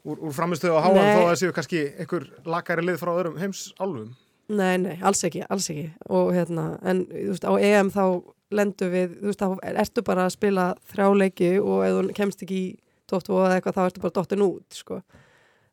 úr, 0.02 0.18
úr 0.18 0.32
framistöðu 0.34 0.74
á 0.74 0.82
háan 0.82 0.98
þó 0.98 1.20
að 1.20 1.28
það 1.28 1.38
séu 1.38 1.52
kannski 1.52 1.84
einhver 1.94 2.26
lakari 2.44 2.82
lið 2.82 2.98
frá 2.98 3.12
öðrum 3.14 3.38
heimsálfum. 3.38 4.10
Nei, 4.48 4.78
nei, 4.78 4.98
alls 5.02 5.22
ekki, 5.22 5.44
alls 5.48 5.70
ekki 5.70 5.92
og 6.08 6.32
hérna, 6.34 6.78
en 6.82 7.06
þú 7.06 7.30
veist 7.30 7.46
á 7.46 7.52
EM 7.54 7.90
þá 7.94 8.04
lendu 8.50 8.90
við, 8.90 9.14
þú 9.20 9.26
veist 9.30 9.42
þá 9.42 9.48
ertu 9.62 10.02
bara 10.02 10.24
að 10.26 10.34
spila 10.34 10.74
þrjáleiki 10.90 11.60
og 11.60 11.86
ef 11.86 11.94
þú 11.94 12.14
kemst 12.18 12.42
ekki 12.42 12.58
í 12.58 12.76
tóttu 13.06 13.36
og 13.38 13.46
eitthvað 13.52 13.78
þá 13.78 13.82
ertu 13.86 14.00
bara 14.00 14.16
dottin 14.18 14.42
út 14.42 14.74
sko, 14.74 15.02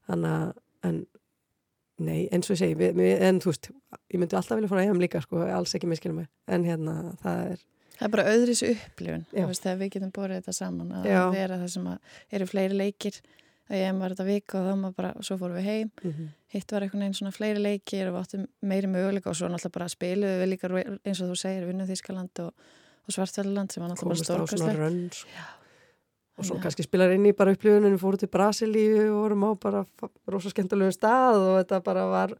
þannig 0.05 0.29
að 0.29 0.53
en 0.85 1.05
Nei, 2.03 2.25
eins 2.33 2.49
og 2.49 2.57
ég 2.57 2.59
segi, 2.59 2.75
við, 2.75 2.97
við, 2.97 3.21
en 3.23 3.39
þú 3.39 3.53
veist, 3.53 3.69
ég 4.11 4.19
myndi 4.19 4.35
alltaf 4.35 4.59
vilja 4.59 4.71
fara 4.71 4.83
að 4.83 4.91
EM 4.91 4.99
líka, 4.99 5.21
sko, 5.23 5.45
alls 5.47 5.75
ekki 5.77 5.87
miskilum 5.87 6.19
mig, 6.23 6.27
en 6.51 6.67
hérna, 6.67 6.95
það 7.21 7.53
er... 7.53 7.63
Það 7.95 8.07
er 8.07 8.11
bara 8.11 8.25
öðris 8.33 8.61
upplifun, 8.67 9.23
þú 9.31 9.45
veist, 9.47 9.63
þegar 9.63 9.79
við 9.79 9.91
getum 9.93 10.11
borðið 10.17 10.41
þetta 10.41 10.55
saman, 10.57 10.91
að 10.91 11.07
Já. 11.07 11.21
vera 11.31 11.59
það 11.61 11.71
sem 11.71 11.87
að 11.93 12.17
eru 12.35 12.47
fleiri 12.51 12.79
leikir, 12.81 13.21
að 13.69 13.83
EM 13.85 14.01
var 14.03 14.13
þetta 14.13 14.27
vika 14.27 14.59
og 14.59 14.67
þá 14.67 14.81
maður 14.81 14.97
bara, 14.99 15.11
og 15.15 15.27
svo 15.29 15.37
fórum 15.39 15.55
við 15.55 15.69
heim, 15.69 15.91
mm 16.03 16.11
-hmm. 16.11 16.33
hitt 16.57 16.73
var 16.75 16.83
einhvern 16.83 17.05
veginn 17.05 17.19
svona 17.21 17.35
fleiri 17.37 17.61
leikir 17.63 18.11
og 18.11 18.19
áttum 18.19 18.47
meiri 18.61 18.91
möguleika 18.91 19.31
og 19.31 19.37
svo 19.39 19.47
náttúrulega 19.47 19.77
bara 19.79 19.87
spiluðu 19.87 20.41
við 20.41 20.49
líka, 20.51 20.67
eins 21.05 21.21
og 21.21 21.31
þú 21.31 21.37
segir, 21.39 21.65
Vinnum 21.65 21.87
Þískaland 21.87 22.43
og, 22.43 22.51
og 23.07 23.15
Svartfjalland 23.15 23.71
sem 23.71 23.81
var 23.81 23.95
náttúrulega 23.95 24.23
stórkastlega 24.23 24.91
og 26.35 26.47
svo 26.47 26.59
kannski 26.63 26.83
spilar 26.83 27.13
inn 27.15 27.25
í 27.29 27.35
bara 27.37 27.53
upplifuninu 27.55 27.99
fóru 28.01 28.19
til 28.19 28.31
Brasilíu 28.31 29.07
og 29.07 29.21
vorum 29.21 29.47
á 29.47 29.51
bara 29.55 29.85
rosa 30.31 30.51
skemmtilegu 30.51 30.91
stað 30.95 31.39
og 31.39 31.55
þetta 31.61 31.81
bara 31.85 32.05
var 32.11 32.35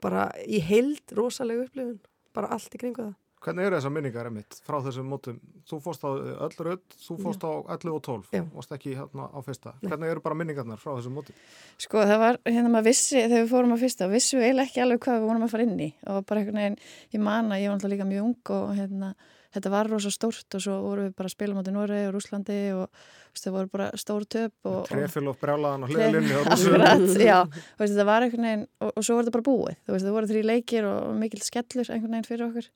bara 0.00 0.28
í 0.46 0.60
heild 0.64 1.12
rosalega 1.16 1.66
upplifun, 1.66 1.98
bara 2.36 2.52
allt 2.56 2.76
í 2.76 2.80
kringu 2.80 3.08
það 3.08 3.16
Hvernig 3.40 3.64
eru 3.64 3.76
þessar 3.78 3.92
minningar 3.94 4.26
emitt 4.28 4.58
frá 4.66 4.76
þessum 4.84 5.06
mótum? 5.08 5.38
Þú 5.64 5.76
fórst 5.80 6.02
á 6.04 6.12
öll 6.12 6.56
rödd, 6.66 6.82
þú 7.06 7.14
fórst 7.22 7.40
Já. 7.40 7.48
á 7.48 7.72
11 7.72 7.94
og 7.94 8.02
12 8.04 8.34
Já. 8.36 8.42
og 8.44 8.66
stekki 8.66 8.92
hérna 8.98 9.28
á 9.32 9.38
fyrsta. 9.46 9.72
Nei. 9.80 9.88
Hvernig 9.88 10.12
eru 10.12 10.22
bara 10.26 10.36
minningarnar 10.36 10.80
frá 10.82 10.90
þessum 10.92 11.16
mótum? 11.16 11.38
Sko 11.80 12.02
það 12.04 12.20
var, 12.20 12.38
hérna 12.44 12.68
maður 12.74 12.90
vissi, 12.90 13.16
þegar 13.16 13.46
við 13.46 13.52
fórum 13.54 13.72
á 13.72 13.78
fyrsta, 13.80 14.10
vissi 14.12 14.36
við 14.36 14.44
eiginlega 14.44 14.68
ekki 14.68 14.82
alveg 14.84 15.00
hvað 15.06 15.16
við 15.16 15.26
vorum 15.30 15.46
að 15.46 15.54
fara 15.54 15.66
inn 15.70 15.80
í 15.80 15.88
og 16.04 16.26
bara 16.28 16.42
einhvern 16.42 16.60
veginn, 16.60 16.76
ég 17.16 17.24
man 17.30 17.48
að 17.48 17.62
ég 17.62 17.70
var 17.70 17.78
alltaf 17.78 17.94
líka 17.94 18.08
mjög 18.10 18.28
ung 18.28 18.52
og 18.58 18.74
hérna 18.76 19.10
þetta 19.54 19.72
var 19.72 19.90
rosa 19.90 20.12
stórt 20.14 20.56
og 20.56 20.64
svo 20.64 20.76
vorum 20.84 21.08
við 21.08 21.16
bara 21.18 21.30
að 21.30 21.34
spila 21.34 21.56
motið 21.56 21.76
Noregi 21.76 22.08
og 22.08 22.14
Rúslandi 22.16 22.58
og 22.76 23.02
það 23.40 23.56
voru 23.56 23.72
bara 23.72 23.90
stór 24.00 24.26
töp 24.30 24.70
Trefil 24.88 25.26
og 25.30 25.38
brjálaðan 25.40 25.86
og 25.86 25.94
hliðlinni 25.94 26.36
og 26.40 26.50
Rúslandi 26.50 27.26
Já, 27.26 27.38
veist, 27.80 27.96
það 27.96 28.10
var 28.10 28.26
einhvern 28.26 28.48
veginn 28.48 28.66
og, 28.80 28.92
og 28.94 29.06
svo 29.06 29.16
voru 29.16 29.26
þetta 29.26 29.36
bara 29.38 29.48
búið, 29.50 29.80
veist, 29.90 30.06
það 30.06 30.18
voru 30.18 30.32
þrjí 30.32 30.44
leikir 30.46 30.90
og 30.90 31.14
mikil 31.20 31.42
skellur 31.44 31.90
einhvern 31.90 32.16
veginn 32.16 32.28
fyrir 32.30 32.46
okkur. 32.48 32.68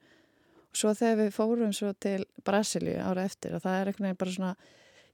Og 0.75 0.81
svo 0.81 0.95
þegar 0.99 1.21
við 1.21 1.35
fórum 1.37 1.75
svo 1.77 1.93
til 2.03 2.25
Brasilíu 2.47 2.97
ára 2.99 3.29
eftir 3.29 3.55
og 3.55 3.63
það 3.63 3.81
er 3.81 3.93
einhvern 3.93 4.09
veginn 4.09 4.23
bara 4.25 4.35
svona 4.35 4.57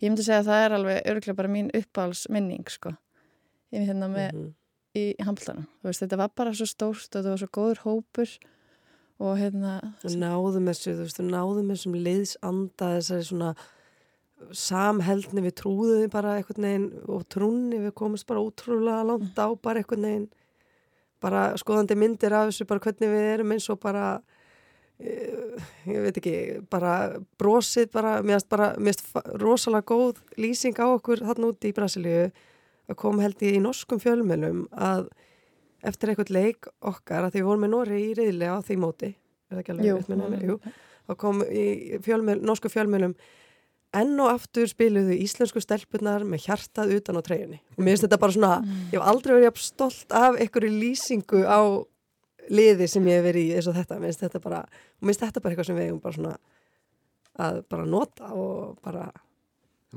ég 0.01 0.09
myndi 0.09 0.25
segja 0.25 0.41
að 0.41 0.49
það 0.49 0.65
er 0.65 0.77
alveg 0.77 1.11
örgulega 1.13 1.39
bara 1.39 1.53
mín 1.53 1.69
uppáhalsminning 1.77 2.73
sko 2.73 2.95
ég 3.71 3.83
myndi 3.83 3.91
hérna 3.91 4.09
með 4.09 4.31
mm 4.33 4.41
-hmm. 4.41 4.55
í 4.97 5.05
Hamiltonu 5.25 5.67
þetta 5.85 6.17
var 6.17 6.31
bara 6.37 6.55
svo 6.55 6.67
stórt 6.67 7.15
og 7.15 7.21
þetta 7.21 7.31
var 7.31 7.43
svo 7.43 7.51
góður 7.53 7.83
hópur 7.85 8.29
og 9.21 9.37
hérna 9.37 9.77
náðum 10.03 10.71
þessu, 10.71 10.95
þú 10.97 11.05
veist, 11.05 11.21
þú 11.21 11.29
náðum 11.29 11.71
þessum 11.75 11.97
liðsanda 12.01 12.91
þessari 12.97 13.29
svona 13.29 13.53
samheldni 14.57 15.45
við 15.45 15.57
trúðum 15.61 16.13
bara 16.13 16.39
eitthvað 16.39 16.63
neginn 16.65 16.87
og 17.13 17.27
trúnni 17.29 17.81
við 17.83 17.95
komumst 17.99 18.27
bara 18.29 18.41
útrúlega 18.41 19.05
langt 19.05 19.37
á 19.37 19.53
bara 19.61 19.83
eitthvað 19.83 20.05
neginn 20.07 20.29
bara 21.21 21.51
skoðandi 21.61 21.97
myndir 22.01 22.35
af 22.35 22.49
þessu 22.49 22.67
bara 22.69 22.83
hvernig 22.87 23.13
við 23.13 23.27
erum 23.35 23.53
eins 23.55 23.69
og 23.73 23.81
bara 23.83 24.05
eh, 24.97 25.61
ég 25.91 26.07
veit 26.07 26.21
ekki, 26.21 26.37
bara 26.73 26.95
brosið 27.41 27.91
bara, 27.93 28.19
mér 28.25 28.41
finnst 28.41 29.19
rosalega 29.43 29.89
góð 29.93 30.23
lýsing 30.41 30.81
á 30.81 30.89
okkur 30.89 31.25
þarna 31.27 31.53
úti 31.53 31.71
í 31.71 31.77
Brasilíu. 31.77 32.31
Að 32.91 32.99
koma 32.99 33.23
held 33.23 33.43
í 33.47 33.59
norskum 33.63 34.01
fjölmjölum 34.03 34.65
að 34.75 35.11
eftir 35.87 36.13
eitthvað 36.13 36.33
leik 36.37 36.71
okkar 36.81 37.27
að 37.27 37.37
því 37.37 37.45
vorum 37.47 37.67
við 37.67 37.73
Nóri 37.75 38.01
í 38.05 38.15
riðli 38.19 38.49
á 38.51 38.57
því 38.65 38.79
móti 38.81 39.11
Jú, 39.51 39.97
með, 40.07 40.43
Jú. 40.47 40.57
þá 41.09 41.15
kom 41.19 41.41
í 41.43 41.65
fjölmjöl, 42.05 42.37
norsku 42.47 42.71
fjölmjölum 42.71 43.17
enn 43.99 44.13
og 44.23 44.31
aftur 44.31 44.69
spiluðu 44.71 45.17
íslensku 45.19 45.59
stelpunar 45.63 46.23
með 46.23 46.45
hjartað 46.47 46.93
utan 47.01 47.19
á 47.19 47.23
treyjunni. 47.27 47.59
Og 47.75 47.83
mér 47.83 47.97
finnst 47.97 48.05
þetta 48.07 48.21
bara 48.23 48.37
svona, 48.37 48.51
ég 48.93 48.95
hef 48.95 49.09
aldrei 49.11 49.33
verið 49.35 49.59
stolt 49.65 50.15
af 50.15 50.39
einhverju 50.39 50.71
lýsingu 50.71 51.43
á 51.43 51.61
liði 52.51 52.87
sem 52.91 53.09
ég 53.11 53.19
hef 53.19 53.27
verið 53.27 53.49
í 53.49 53.57
eins 53.59 53.69
og 53.71 53.75
þetta, 53.81 53.99
mér 53.99 54.13
finnst 54.13 54.25
þetta 54.29 54.43
bara 54.45 54.61
mér 54.71 55.11
finnst 55.11 55.25
þetta 55.27 55.43
bara 55.43 55.55
eitthvað 55.57 55.69
sem 55.71 55.81
við 55.81 55.89
hefum 55.89 56.01
bara 56.05 56.19
svona 56.21 56.37
að 57.41 57.61
bara 57.73 57.89
nota 57.89 58.31
og 58.37 58.79
bara 58.85 59.09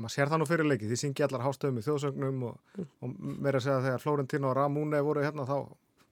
maður 0.02 0.14
sér 0.16 0.30
það 0.32 0.40
nú 0.42 0.48
fyrir 0.48 0.68
leiki, 0.68 0.90
því 0.90 0.98
syngi 1.00 1.24
allar 1.26 1.44
hástöðum 1.44 1.78
í 1.78 1.84
þjóðsögnum 1.86 2.44
og, 2.48 2.60
mm. 2.74 2.90
og 3.04 3.16
meira 3.44 3.60
að 3.60 3.66
segja 3.66 3.82
þegar 3.86 4.02
Florentino 4.02 4.50
og 4.50 4.56
Ramune 4.58 5.02
voru 5.06 5.22
hérna 5.24 5.46
þá 5.48 5.56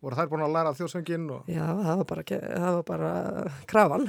voru 0.02 0.18
þær 0.18 0.30
búin 0.32 0.42
að 0.42 0.54
læra 0.56 0.72
þjóðsöngin 0.78 1.26
og... 1.30 1.50
Já, 1.50 1.62
það 1.66 2.00
var 2.00 2.06
bara, 2.10 2.24
það 2.26 2.76
var 2.76 2.86
bara 2.88 3.10
krafan. 3.70 4.08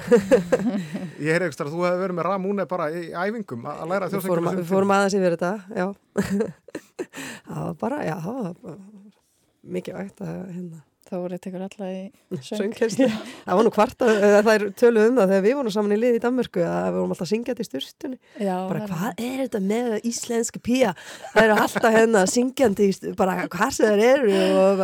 Ég 1.26 1.36
heyr 1.36 1.46
að 1.50 1.74
þú 1.74 1.84
hefði 1.86 2.02
verið 2.02 2.18
með 2.18 2.28
Ramune 2.30 2.66
bara 2.70 2.88
í 2.90 3.04
æfingum 3.14 3.68
að 3.70 3.84
læra 3.92 4.10
þjóðsöngin 4.14 4.62
Við 4.62 4.72
fórum 4.72 4.96
aðeins 4.96 5.18
yfir 5.20 5.38
þetta, 5.38 5.54
já. 5.78 5.88
Það 7.54 7.62
var 7.68 7.78
bara, 7.84 8.02
já, 8.08 8.16
það 8.24 8.42
var 8.42 8.82
mikið 9.74 10.00
vægt 10.00 10.26
að 10.26 10.34
hérna 10.54 10.82
þá 11.14 11.18
voru 11.22 11.38
þetta 11.38 11.52
ykkur 11.52 11.66
alla 11.68 11.90
í 11.94 12.40
söngkjænslu 12.50 13.10
það 13.10 13.60
var 13.60 13.68
nú 13.68 13.74
hvart 13.78 14.06
að 14.06 14.24
það 14.34 14.54
er 14.54 14.66
töluð 14.82 15.10
um 15.10 15.20
það 15.20 15.34
þegar 15.34 15.46
við 15.48 15.58
vorum 15.60 15.76
saman 15.76 15.96
í 15.96 16.00
lið 16.00 16.18
í 16.18 16.24
Danmörku 16.24 16.64
að 16.68 16.88
við 16.88 16.98
vorum 17.00 17.14
alltaf 17.16 17.28
að 17.28 17.32
syngja 17.34 17.54
þetta 17.54 17.66
í 17.66 17.70
styrstunni 17.70 18.18
bara 18.42 18.88
hvað 18.88 19.22
er 19.28 19.44
þetta 19.44 19.62
með 19.68 20.10
íslenski 20.10 20.64
pía? 20.64 20.96
Það 21.34 21.46
eru 21.46 21.60
alltaf 21.66 21.96
hérna 21.98 22.26
syngjandi 22.30 22.90
bara 23.20 23.38
hvað 23.46 23.78
sem 23.78 23.94
það 23.94 24.04
eru? 24.10 24.42
Og 24.64 24.84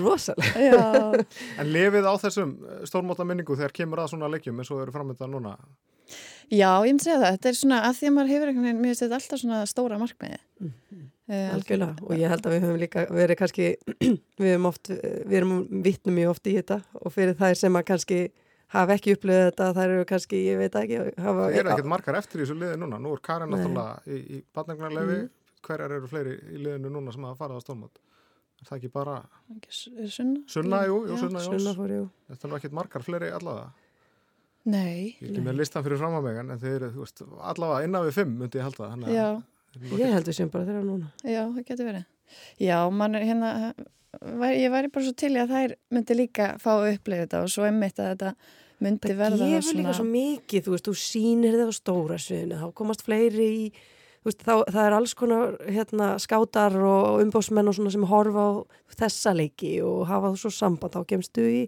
rosalega. 0.00 1.24
En 1.60 1.70
lefið 1.70 2.06
á 2.08 2.14
þessum 2.18 2.54
stórmáta 2.88 3.26
minningu 3.26 3.56
þegar 3.58 3.74
kemur 3.76 4.02
að 4.02 4.14
svona 4.14 4.30
leikjum 4.32 4.58
eins 4.60 4.72
og 4.74 4.82
eru 4.84 4.94
framönda 4.94 5.28
núna? 5.30 5.56
Já, 6.52 6.68
ég 6.84 6.92
myndi 6.92 7.06
segja 7.06 7.20
það, 7.22 7.36
þetta 7.36 7.48
er 7.48 7.58
svona 7.58 7.76
að 7.86 7.94
því 7.98 8.08
að 8.08 8.14
maður 8.14 8.32
hefur 8.34 8.50
einhvern 8.50 8.66
veginn, 8.68 8.80
mér 8.82 8.90
finnst 8.92 9.04
þetta 9.04 9.18
alltaf 9.20 9.40
svona 9.40 9.60
stóra 9.70 10.00
markmiði 10.02 10.40
mm 10.60 10.72
Algjörlega. 11.54 12.06
Og 12.06 12.16
ég 12.20 12.32
held 12.32 12.46
að 12.46 12.54
við 12.54 12.64
höfum 12.64 12.80
líka 12.80 13.04
verið 13.10 13.40
kannski, 13.40 13.68
við 14.42 14.54
erum 14.54 14.70
oft, 14.70 14.90
við 14.94 15.36
erum 15.40 15.54
vittnum 15.84 16.18
mjög 16.18 16.34
oft 16.36 16.50
í 16.50 16.56
þetta. 16.58 16.80
Og 17.02 17.14
fyrir 17.14 17.38
þær 17.38 17.60
sem 17.60 17.78
að 17.80 17.86
kannski 17.92 18.20
hafa 18.74 18.96
ekki 18.96 19.14
upplöðið 19.14 19.46
þetta, 19.48 19.68
þær 19.76 19.92
eru 19.92 20.08
kannski, 20.08 20.40
ég 20.48 20.58
veit 20.60 20.78
ekki 20.80 20.98
hafa, 21.02 21.46
Það 21.46 21.58
eru 21.60 21.72
ekkert 21.74 21.90
margar 21.92 22.18
eftir 22.18 22.40
í 22.40 22.44
þessu 22.44 22.56
liði 22.58 22.80
núna, 22.80 22.98
nú 23.02 23.14
er 23.14 23.22
Karin 23.24 23.52
náttúrulega 23.52 24.02
í, 24.08 24.18
í 24.24 24.40
batningnarlefi, 24.56 25.20
mm. 25.20 25.30
hverjar 25.68 25.96
eru 25.98 26.10
fleiri 26.10 26.34
í 26.40 26.60
liðinu 26.64 26.92
núna 26.96 27.14
sem 27.14 27.28
hafa 27.28 27.40
farið 27.44 27.60
á 27.60 27.64
stólmátt? 27.64 28.02
Er 28.62 28.68
það 28.68 28.76
ekki 28.78 28.92
bara 28.94 29.16
Sunna? 29.68 30.44
Sunna, 30.50 30.82
jú, 30.88 31.00
jú, 31.10 31.16
Sunna, 31.20 31.42
Sunna 31.44 31.74
fór, 31.76 31.96
jú. 31.98 32.04
Þetta 32.32 32.48
er 32.48 32.58
ekkert 32.58 32.76
margar 32.80 33.06
fleiri 33.06 33.32
allavega? 33.34 33.72
Nei. 34.64 35.16
Ég 35.20 35.26
er 35.26 35.32
ekki 35.34 35.44
með 35.44 35.58
listan 35.60 35.84
fyrir 35.84 36.00
fram 36.00 36.14
að 36.16 36.30
megan 36.30 36.54
en 36.54 36.62
þeir 36.62 36.76
eru, 36.78 36.92
þú 36.94 37.04
veist, 37.04 37.24
allavega 37.52 37.88
innan 37.88 38.06
við 38.06 38.16
fimm 38.22 38.38
myndi 38.40 38.60
ég 38.60 38.64
halda, 38.64 38.94
þannig 38.94 39.12
að 39.12 39.42
Ég 39.82 40.12
heldur 40.14 40.36
sem 40.36 40.50
bara 40.52 40.66
þeirra 40.68 40.82
núna. 40.84 41.10
Já, 41.22 41.42
það 41.44 41.64
getur 41.68 41.88
verið. 41.88 42.04
Já, 42.62 42.76
mann 42.90 43.18
er 43.18 43.24
hérna, 43.28 43.50
ég 44.54 44.74
væri 44.74 44.90
bara 44.92 45.06
svo 45.06 45.14
til 45.18 45.32
að 45.38 45.54
þær 45.54 45.74
myndi 45.94 46.18
líka 46.18 46.50
fá 46.62 46.70
upplifa 46.76 47.24
þetta 47.24 47.42
og 47.44 47.50
svo 47.52 47.66
emmitt 47.68 47.98
að 47.98 48.12
þetta 48.12 48.34
myndi 48.84 49.02
bara 49.02 49.18
verða 49.22 49.40
það 49.40 49.42
svona. 49.42 49.50
Það 49.50 49.58
gefur 49.58 49.80
líka 49.80 49.96
svo 49.98 50.06
mikið, 50.10 50.64
þú 50.66 50.74
veist, 50.74 50.88
þú 50.88 50.94
sýnir 51.02 51.58
það 51.58 51.72
á 51.72 51.74
stóra 51.78 52.20
sviðinu, 52.20 52.60
þá 52.60 52.68
komast 52.80 53.04
fleiri 53.06 53.48
í, 53.54 53.64
þú 54.22 54.30
veist, 54.30 54.44
þá, 54.44 54.54
það 54.70 54.82
er 54.84 54.96
alls 54.98 55.16
konar 55.18 55.56
hérna, 55.78 56.10
skátar 56.22 56.78
og 56.80 57.22
umbósmenn 57.24 57.70
og 57.70 57.78
svona 57.78 57.94
sem 57.94 58.08
horfa 58.10 58.46
á 58.46 58.52
þessa 59.02 59.34
leiki 59.36 59.76
og 59.86 60.06
hafa 60.10 60.32
þú 60.34 60.42
svo 60.44 60.54
samband, 60.54 60.96
þá 60.96 61.10
kemstu 61.14 61.46
í 61.50 61.62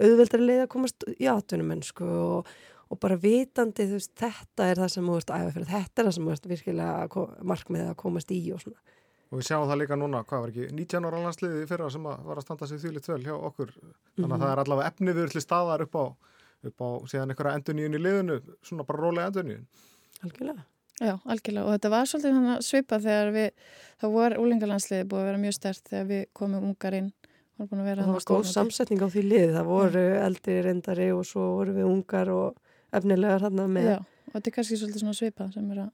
auðveldari 0.00 0.46
leið 0.46 0.64
að 0.64 0.72
komast 0.72 1.06
í 1.16 1.28
atvinnum 1.30 1.74
mennsku 1.74 2.06
og 2.08 2.52
og 2.90 3.00
bara 3.02 3.18
vitandi 3.20 3.86
þú 3.86 3.98
veist 3.98 4.14
þetta 4.18 4.70
er 4.70 4.80
það 4.82 4.94
sem 4.94 5.10
þú 5.10 5.18
veist 5.18 5.34
æfa 5.34 5.52
fyrir 5.56 5.68
þetta 5.70 6.02
er 6.02 6.08
það 6.08 6.16
sem 6.16 6.24
þú 6.24 6.32
veist 6.32 6.48
virkilega 6.52 7.26
markmiðið 7.52 7.92
að 7.92 8.00
komast 8.02 8.32
í 8.34 8.40
og 8.54 8.64
svona. 8.64 8.96
Og 9.30 9.38
við 9.38 9.46
sjáum 9.46 9.68
það 9.70 9.78
líka 9.78 9.98
núna, 9.98 10.24
hvað 10.26 10.40
var 10.42 10.50
ekki 10.50 10.72
19 10.74 11.06
ára 11.06 11.20
landsliði 11.22 11.66
fyrra 11.70 11.90
sem 11.94 12.08
að 12.10 12.24
var 12.26 12.40
að 12.40 12.46
standa 12.48 12.66
sig 12.66 12.80
þýlitt 12.82 13.06
vel 13.12 13.20
hjá 13.22 13.36
okkur, 13.36 13.70
þannig 13.70 13.92
að 14.16 14.24
mm 14.24 14.32
-hmm. 14.32 14.42
það 14.42 14.52
er 14.52 14.62
allavega 14.64 14.88
efni 14.90 15.14
við 15.14 15.30
til 15.30 15.42
staðar 15.44 15.84
upp 15.86 15.94
á, 15.94 16.04
upp 16.66 16.82
á 16.82 16.88
síðan 17.06 17.30
einhverja 17.30 17.54
enduníun 17.54 17.94
í 17.94 18.02
liðinu, 18.02 18.40
svona 18.62 18.84
bara 18.84 19.02
rólega 19.04 19.26
enduníun 19.30 19.66
Algjörlega. 20.20 20.64
Já, 21.00 21.14
algjörlega. 21.24 21.64
Og 21.64 21.72
þetta 21.76 21.90
var 21.94 22.08
svolítið 22.08 22.64
svipað 22.66 23.06
þegar 23.08 23.30
við, 23.32 23.50
þá 24.00 24.06
var 24.12 24.36
úlingalandsliði 24.36 25.06
búið 25.08 25.22
að 25.22 25.28
vera 25.30 25.42
mjög 25.44 25.54
stert 25.56 25.88
þegar 25.88 26.08
við 26.10 26.24
komum 26.36 26.66
ungar 26.70 26.96
inn. 26.98 27.12
Og 27.60 27.68
það 27.68 28.06
var 28.08 28.24
góð 28.24 28.46
samsetning 28.48 29.02
á 29.04 29.08
því 29.12 29.22
lið, 29.28 29.50
það 29.52 29.66
voru 29.68 30.04
eldri 30.16 30.54
reyndari 30.64 31.08
og 31.12 31.26
svo 31.28 31.46
voru 31.58 31.74
við 31.76 31.88
ungar 31.88 32.30
og 32.32 32.69
efnilegar 32.92 33.46
hann 33.46 33.64
með 33.70 33.88
Já, 33.92 33.96
og 34.00 34.36
þetta 34.36 34.50
er 34.50 34.56
kannski 34.58 34.78
svolítið 34.80 35.04
svona 35.04 35.18
svipað 35.18 35.56
sem 35.56 35.72
er 35.74 35.82
að 35.86 35.90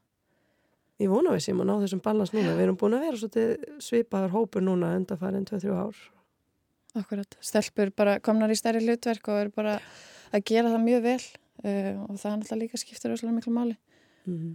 Ég 0.97 1.11
vona 1.13 1.33
við 1.35 1.43
sem 1.45 1.59
að 1.61 1.67
ná 1.69 1.75
þessum 1.83 2.01
balans 2.01 2.31
núna. 2.33 2.55
Við 2.57 2.65
erum 2.65 2.77
búin 2.81 2.95
að 2.97 3.03
vera 3.05 3.19
svolítið 3.21 3.81
svipaðar 3.85 4.31
hópur 4.33 4.63
núna 4.65 4.95
undanfærin 4.97 5.45
2-3 5.45 5.75
ár. 5.77 5.99
Akkurat, 6.97 7.37
stelpur 7.45 7.91
bara 7.93 8.15
komnar 8.25 8.53
í 8.53 8.57
stærri 8.57 8.81
hlutverk 8.81 9.29
og 9.29 9.41
er 9.43 9.51
bara 9.53 9.75
að 10.33 10.47
gera 10.49 10.71
það 10.73 10.87
mjög 10.87 11.03
vel 11.05 11.19
uh, 11.21 11.91
og 12.07 12.15
það 12.17 12.31
er 12.31 12.39
náttúrulega 12.39 12.61
líka 12.63 12.81
skiptir 12.81 13.13
auðvitað 13.13 13.37
miklu 13.37 13.53
máli. 13.53 13.77
Mm 14.25 14.39
-hmm. 14.39 14.55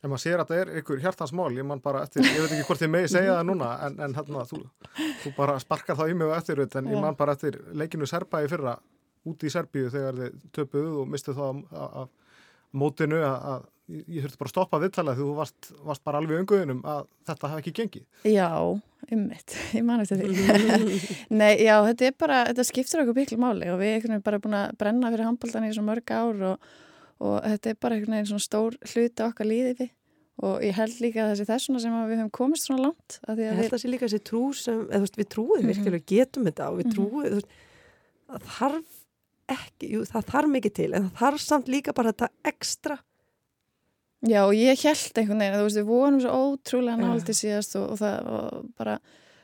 En 0.00 0.10
maður 0.10 0.22
sér 0.22 0.40
að 0.40 0.50
það 0.50 0.60
er 0.60 0.68
ykkur 0.80 1.00
hjartansmál 1.00 1.52
ég 1.56 1.64
man 1.64 1.80
bara 1.80 2.02
eftir, 2.02 2.24
ég 2.24 2.40
veit 2.40 2.52
ekki 2.52 2.66
hvort 2.68 2.82
ég 2.82 2.90
megi 2.90 3.08
segja 3.08 3.34
það 3.36 3.48
núna 3.48 3.68
en, 3.86 3.98
en 4.00 4.14
hérna, 4.14 4.44
þú, 4.48 4.60
þú 5.22 5.32
bara 5.36 5.58
sparkar 5.60 5.96
það 5.96 6.10
í 6.10 6.14
mig 6.14 6.26
og 6.26 6.36
eftir, 6.36 6.60
en 6.60 6.88
ég 6.88 7.00
man 7.00 7.16
bara 7.16 7.32
eftir 7.32 7.58
leikinu 7.72 8.06
Serpa 8.06 8.40
í 8.44 8.48
fyrra 8.48 8.78
úti 9.28 9.48
í 9.48 9.52
Serbíu 9.52 9.90
þegar 9.92 10.18
þið 10.20 10.48
töpuðu 10.56 11.02
og 11.02 11.10
mistu 11.10 11.34
það 11.36 11.62
af 11.76 12.08
mótinu 12.70 13.20
að 13.26 13.68
ég 13.90 14.22
þurfti 14.22 14.38
bara 14.38 14.48
að 14.48 14.52
stoppa 14.52 14.80
viðtala 14.80 15.14
því 15.16 15.24
þú 15.24 15.36
varst, 15.38 15.70
varst 15.86 16.04
bara 16.06 16.20
alveg 16.20 16.42
önguðinum 16.42 16.82
að 16.86 17.06
þetta 17.26 17.50
hafi 17.50 17.62
ekki 17.64 17.72
gengið. 17.80 18.04
Já, 18.30 18.50
ummitt, 19.10 19.56
ég 19.76 19.86
man 19.86 20.04
eftir 20.04 20.20
því. 20.22 20.98
Nei, 21.40 21.54
já, 21.64 21.74
þetta 21.88 22.06
er 22.06 22.18
bara, 22.22 22.42
þetta 22.50 22.66
skiptir 22.68 23.02
okkur 23.04 23.18
byggjum 23.18 23.42
máli 23.42 23.70
og 23.72 23.80
við 23.82 23.96
erum 23.98 24.26
bara 24.26 24.42
búin 24.42 24.58
að 24.60 24.76
brenna 24.80 25.10
fyrir 25.10 25.26
handbóltan 25.26 25.66
í 25.66 25.72
svo 25.74 25.86
mörg 25.86 26.14
ár 26.14 26.44
og, 26.52 26.68
og 27.18 27.40
þetta 27.46 27.72
er 27.72 27.80
bara 27.82 27.98
einhvern 27.98 28.18
veginn 28.18 28.30
svona 28.30 28.46
stór 28.46 28.78
hluti 28.92 29.26
okkar 29.26 29.50
líðið 29.50 29.82
við 29.82 29.96
og 30.40 30.62
ég 30.64 30.72
held 30.72 31.02
líka 31.02 31.24
að 31.26 31.34
þessi 31.34 31.48
þessuna 31.50 31.80
sem 31.82 31.96
við 31.98 32.16
höfum 32.16 32.30
komist 32.32 32.68
svona 32.68 32.86
langt. 32.86 33.18
Ég 33.28 33.58
held 33.58 33.66
að 33.66 33.74
þessi 33.74 33.90
líka 33.92 34.06
þessi 34.06 34.22
trú 34.24 34.44
sem, 34.56 34.78
eða 34.86 35.02
þú 35.02 35.04
veist, 35.04 35.18
við 35.18 35.28
trúum 35.34 35.50
mm 35.50 35.58
-hmm. 35.60 35.72
virkilega, 35.74 36.06
getum 36.08 36.46
þetta 36.48 36.68
og 36.70 36.78
við 36.78 36.86
mhm. 36.86 36.94
trúum, 36.94 37.10
mm 37.10 37.20
-hmm. 37.20 37.28
þú 37.28 37.34
veist, 37.34 37.50
þarf 38.56 38.99
ekki, 39.54 39.92
jú, 39.94 40.02
það 40.08 40.28
þarf 40.32 40.52
mikið 40.56 40.76
til 40.76 40.90
en 40.94 41.06
það 41.08 41.22
þarf 41.22 41.44
samt 41.44 41.70
líka 41.72 41.94
bara 41.96 42.12
þetta 42.12 42.50
ekstra. 42.50 42.98
Já 44.28 44.42
og 44.42 44.52
ég 44.52 44.76
held 44.84 45.16
einhvern 45.16 45.40
veginn, 45.40 45.56
þú 45.56 45.66
veist 45.66 45.80
við 45.80 45.88
vorum 45.88 46.20
svo 46.20 46.36
ótrúlega 46.44 47.00
náldið 47.00 47.38
síðast 47.38 47.76
og, 47.80 47.86
og 47.94 48.00
það 48.02 48.30
og 48.36 48.68
bara 48.76 48.98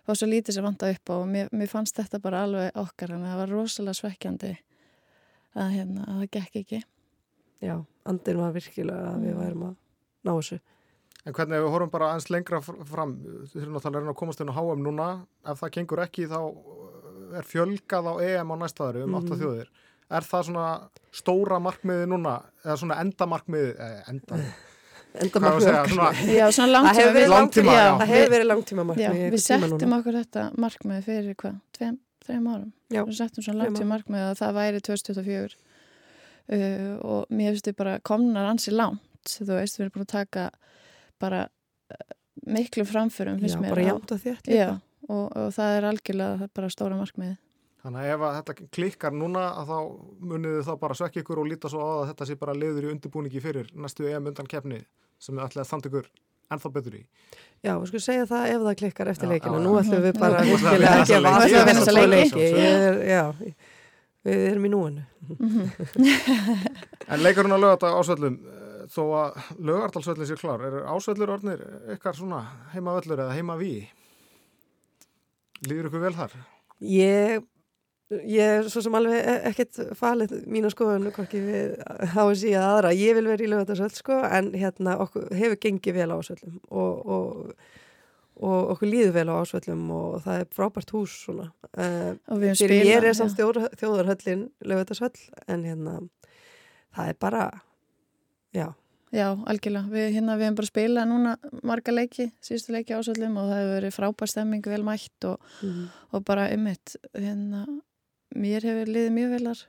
var 0.06 0.18
svo 0.18 0.28
lítið 0.30 0.58
sem 0.58 0.66
vanda 0.66 0.90
upp 0.92 1.12
og 1.14 1.24
mér, 1.30 1.48
mér 1.56 1.70
fannst 1.70 1.96
þetta 1.98 2.20
bara 2.22 2.44
alveg 2.46 2.76
okkar 2.78 3.14
en 3.16 3.24
það 3.26 3.40
var 3.40 3.52
rosalega 3.54 3.98
svekkjandi 3.98 4.52
að, 5.56 5.70
hérna, 5.72 6.04
að 6.04 6.20
það 6.20 6.30
gekk 6.36 6.60
ekki. 6.60 6.80
Já, 7.64 7.76
andin 8.06 8.40
var 8.42 8.54
virkilega 8.54 9.12
að 9.14 9.24
við 9.24 9.32
mm. 9.32 9.40
værum 9.40 9.64
að 9.70 9.76
ná 10.28 10.32
þessu. 10.34 10.60
En 11.26 11.34
hvernig 11.34 11.58
ef 11.58 11.64
við 11.64 11.72
horfum 11.74 11.90
bara 11.90 12.10
aðeins 12.12 12.28
lengra 12.30 12.60
fram, 12.62 13.16
þú 13.24 13.56
þurfum 13.56 13.78
náttúrulega 13.78 14.12
að 14.12 14.18
komast 14.20 14.42
inn 14.44 14.52
á 14.52 14.58
HM 14.60 14.84
núna, 14.84 15.08
ef 15.48 15.62
það 15.62 15.72
gengur 15.78 16.02
ekki 16.04 16.28
þá 16.30 16.38
er 17.40 17.48
fjölgað 17.48 18.12
á 18.12 18.14
EM 18.22 18.52
á 18.54 18.56
næstaðari 18.60 19.02
um 19.02 19.16
mm. 19.16 19.24
8 19.24 19.40
þjóðir 19.40 19.72
Er 20.06 20.22
það 20.26 20.46
svona 20.50 20.66
stóra 21.14 21.58
markmiði 21.62 22.06
núna? 22.10 22.38
Eða 22.62 22.78
svona 22.82 22.98
endamarkmiði 23.02 23.72
eh, 23.82 24.00
enda, 24.12 24.38
endamarkmiði 25.24 26.36
Já, 26.36 26.46
svona 26.54 26.68
langtíma 26.70 26.92
Það 26.92 27.00
hefur 27.02 27.30
langtíma, 27.32 27.76
já. 27.76 27.88
Það 28.00 28.12
hefur 28.12 28.34
verið 28.36 28.50
langtíma 28.52 28.86
markmiði 28.90 29.30
Við 29.34 29.44
settum 29.44 29.96
okkur 29.98 30.18
þetta 30.20 30.44
markmiði 30.66 31.06
fyrir 31.08 31.38
hvað, 31.42 31.56
tveim, 31.78 31.96
þreim 32.26 32.50
árum? 32.52 32.70
Já. 32.94 33.00
Við 33.02 33.18
settum 33.18 33.46
svona 33.46 33.64
langtíma 33.64 33.92
markmiði 33.96 34.28
að 34.28 34.38
það 34.42 34.58
væri 34.60 34.84
2024 34.90 35.56
uh, 35.56 36.94
og 37.02 37.34
mér 37.34 37.54
finnst 37.54 37.70
þið 37.70 37.78
bara 37.80 37.96
komnar 38.06 38.50
ansi 38.52 38.74
langt. 38.74 39.02
Þú 39.26 39.50
veist, 39.56 39.80
við 39.80 39.88
erum 39.88 39.96
búin 39.96 40.06
að 40.06 40.12
taka 40.12 40.46
bara 41.22 41.46
uh, 41.50 42.14
miklu 42.46 42.86
framförum 42.86 43.40
Já, 43.42 43.56
bara 43.64 43.96
og 43.96 44.22
þétt 44.22 44.52
og, 45.06 45.26
og 45.30 45.50
það 45.54 45.76
er 45.78 45.88
algjörlega 45.90 46.48
bara 46.54 46.70
stóra 46.70 46.98
markmiði 46.98 47.36
Þannig 47.86 48.02
að 48.02 48.08
ef 48.10 48.22
að 48.26 48.32
þetta 48.36 48.54
klikkar 48.74 49.12
núna 49.14 49.42
að 49.60 49.68
þá 49.68 49.76
muniðu 50.26 50.62
þá 50.66 50.70
bara 50.80 50.94
svekja 50.98 51.22
ykkur 51.22 51.38
og 51.38 51.44
líta 51.46 51.68
svo 51.70 51.84
á 51.86 51.90
að 51.92 52.08
þetta 52.08 52.26
sé 52.26 52.34
bara 52.40 52.54
leiður 52.58 52.88
í 52.88 52.90
undirbúningi 52.90 53.42
fyrir 53.44 53.68
næstu 53.78 54.08
EM 54.10 54.26
undan 54.26 54.48
kefni 54.50 54.80
sem 55.22 55.38
er 55.38 55.44
alltaf 55.44 55.70
þand 55.70 55.86
ykkur 55.92 56.08
ennþá 56.56 56.72
betur 56.74 56.96
í. 56.98 57.04
Já, 57.62 57.76
við 57.76 57.86
skulum 57.92 58.04
segja 58.08 58.26
það 58.32 58.48
ef 58.56 58.66
það 58.66 58.76
klikkar 58.82 59.12
eftir 59.12 59.30
leikinu. 59.30 59.62
Nú 59.62 59.76
ætlum 59.78 60.02
við 60.02 60.18
bara 60.18 60.42
virkilega 60.48 60.96
að 60.96 61.04
gefa 61.12 61.32
að 61.36 61.46
það 61.54 61.70
vinna 61.70 61.86
svo 61.86 62.04
leiki. 62.10 62.50
Já, 63.12 63.22
við 64.26 64.44
erum 64.50 64.66
í 64.66 64.74
núinu. 64.74 65.06
en 67.14 67.22
leikurinn 67.22 67.54
að 67.54 67.64
lögata 67.68 67.94
ásvöllum 68.02 68.42
eh, 68.42 68.84
þó 68.90 69.02
að 69.22 69.42
lögartalsvöllin 69.70 70.34
sé 70.34 70.42
klár, 70.42 70.66
er 70.66 70.82
ásvöllur 70.90 71.38
orðnir 71.38 71.66
ykkar 71.94 72.18
svona 72.18 72.42
heimavöllur 72.74 73.28
eða 73.28 73.38
heimaví? 73.38 73.74
Lýður 75.66 75.92
ykkur 75.92 76.08
vel 76.10 76.16
þar? 76.18 76.40
Ég 76.82 77.46
Ég 78.06 78.38
er 78.60 78.68
svo 78.70 78.84
sem 78.84 78.94
alveg 78.94 79.16
e- 79.18 79.40
ekkert 79.48 79.78
falið 79.98 80.36
mínu 80.46 80.68
skoðun 80.70 81.08
hvorki 81.14 81.40
við 81.42 81.72
háið 82.12 82.36
síðan 82.44 82.66
aðra. 82.68 82.92
Ég 82.94 83.16
vil 83.18 83.26
vera 83.26 83.42
í 83.42 83.48
lögatarsöld 83.50 83.96
sko 83.98 84.20
en 84.22 84.52
hérna 84.54 84.94
okkur 85.02 85.26
hefur 85.34 85.58
gengið 85.64 85.96
vel 85.98 86.12
á 86.14 86.18
ásvöldum 86.20 86.60
og, 86.70 87.10
og, 87.16 87.72
og 88.46 88.70
okkur 88.76 88.92
líður 88.92 89.16
vel 89.16 89.26
á 89.26 89.34
ásvöldum 89.40 89.82
og 89.96 90.20
það 90.22 90.38
er 90.38 90.52
frábært 90.54 90.92
hús 90.94 91.16
svona. 91.24 91.48
Uh, 91.74 92.14
fyrir 92.54 92.86
ég 92.86 93.08
er 93.10 93.18
samt 93.18 93.34
þjóðar, 93.34 93.74
þjóðarhöllin 93.80 94.46
lögatarsöld 94.62 95.18
en 95.50 95.66
hérna 95.66 95.96
það 96.94 97.10
er 97.10 97.18
bara, 97.26 97.48
já. 98.54 98.68
Já, 99.14 99.32
algjörlega. 99.34 99.90
Við, 99.90 100.06
hérna, 100.14 100.38
við 100.38 100.46
hefum 100.46 100.60
bara 100.60 100.70
spilað 100.70 101.10
núna 101.10 101.34
marga 101.66 101.94
leiki, 101.94 102.28
síðustu 102.44 102.74
leiki 102.74 102.94
ásvöldum 102.94 103.34
og 103.42 103.50
það 103.50 103.60
hefur 103.64 103.74
verið 103.80 103.98
frábært 103.98 104.32
stemming, 104.32 104.70
vel 104.70 104.86
mætt 104.86 105.26
og, 105.26 105.52
mm. 105.66 105.84
og 106.14 106.24
bara 106.26 106.46
ummitt 106.54 106.94
hérna 107.14 107.66
mér 108.38 108.66
hefur 108.68 108.92
liðið 108.92 109.16
mjög 109.16 109.34
velar 109.36 109.64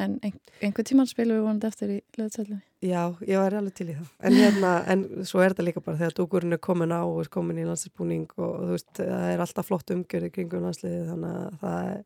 en 0.00 0.14
ein, 0.24 0.36
einhver 0.64 0.86
tíman 0.88 1.08
spilum 1.08 1.36
við 1.36 1.46
vonandi 1.46 1.68
eftir 1.68 1.90
í 1.92 1.98
löðsælunni. 2.16 2.62
Já, 2.82 3.02
ég 3.28 3.38
var 3.38 3.56
alveg 3.58 3.74
til 3.76 3.88
í 3.92 3.96
það 3.98 4.10
en 4.28 4.36
hérna, 4.38 4.70
en 4.92 5.02
svo 5.28 5.42
er 5.42 5.52
þetta 5.52 5.66
líka 5.66 5.84
bara 5.84 6.00
þegar 6.00 6.16
dúkurinn 6.16 6.56
er 6.56 6.62
komin 6.64 6.94
á 6.96 7.02
og 7.04 7.20
er 7.22 7.32
komin 7.32 7.60
í 7.60 7.66
landsinsbúning 7.68 8.28
og 8.38 8.54
þú 8.62 8.70
veist, 8.72 8.92
það 8.98 9.26
er 9.34 9.44
alltaf 9.44 9.68
flott 9.68 9.92
umgjörði 9.94 10.32
kringum 10.32 10.64
landsliði 10.66 11.02
þannig 11.10 11.36
að 11.42 11.58
það 11.62 11.90
er 11.92 12.04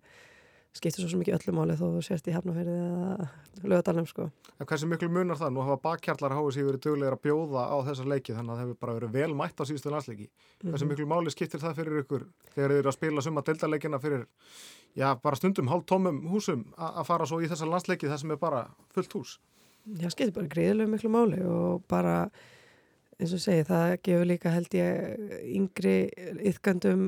skiptir 0.77 1.07
svo 1.07 1.19
mikið 1.21 1.37
öllum 1.39 1.61
áli 1.63 1.77
þó 1.79 1.85
þú 1.95 2.03
sérst 2.05 2.29
í 2.29 2.35
hefnaferði 2.35 2.75
eða 2.87 3.29
lögadalum 3.65 4.07
sko. 4.09 4.27
En 4.57 4.69
hversu 4.69 4.89
miklu 4.89 5.09
munar 5.13 5.39
það? 5.41 5.53
Nú 5.53 5.65
hafa 5.67 5.77
bakkjarlar 5.85 6.35
háið 6.37 6.51
sér 6.57 6.69
verið 6.69 6.83
dögulegur 6.87 7.17
að 7.17 7.23
bjóða 7.27 7.65
á 7.69 7.77
þessar 7.89 8.11
leiki 8.13 8.37
þannig 8.37 8.53
að 8.53 8.57
það 8.57 8.65
hefur 8.65 8.81
bara 8.85 8.97
verið 8.99 9.15
vel 9.17 9.37
mætt 9.41 9.61
á 9.61 9.65
síðustu 9.69 9.93
landsleiki. 9.93 10.29
Hversu 10.63 10.87
mhm. 10.87 10.93
miklu 10.93 11.09
máli 11.13 11.35
skiptir 11.35 11.63
það 11.63 11.77
fyrir 11.81 12.01
ykkur 12.05 12.27
þegar 12.55 12.75
þið 12.75 12.81
eru 12.81 12.93
að 12.93 12.99
spila 12.99 13.25
summa 13.27 13.45
deltaleikina 13.47 14.03
fyrir 14.03 14.27
já, 14.97 15.09
bara 15.21 15.41
stundum 15.41 15.71
hálf 15.73 15.87
tómum 15.91 16.23
húsum 16.33 16.67
að 16.77 17.05
fara 17.11 17.29
svo 17.29 17.43
í 17.43 17.51
þessar 17.51 17.73
landsleiki 17.73 18.11
þar 18.11 18.23
sem 18.23 18.37
er 18.37 18.41
bara 18.41 18.67
fullt 18.97 19.19
hús? 19.19 19.39
Já, 19.87 20.09
skiptir 20.11 20.35
bara 20.35 20.51
greiðilega 20.51 20.93
miklu 20.93 21.13
máli 21.13 21.43
og 21.47 21.85
bara 21.91 22.27
eins 23.17 23.33
og 23.33 23.41
segi, 23.41 23.65
það 23.65 23.95
gefur 24.05 24.29
líka 24.29 24.53
held 24.53 24.75
ég 24.77 25.37
yngri 25.57 25.97
yfkandum 26.51 27.07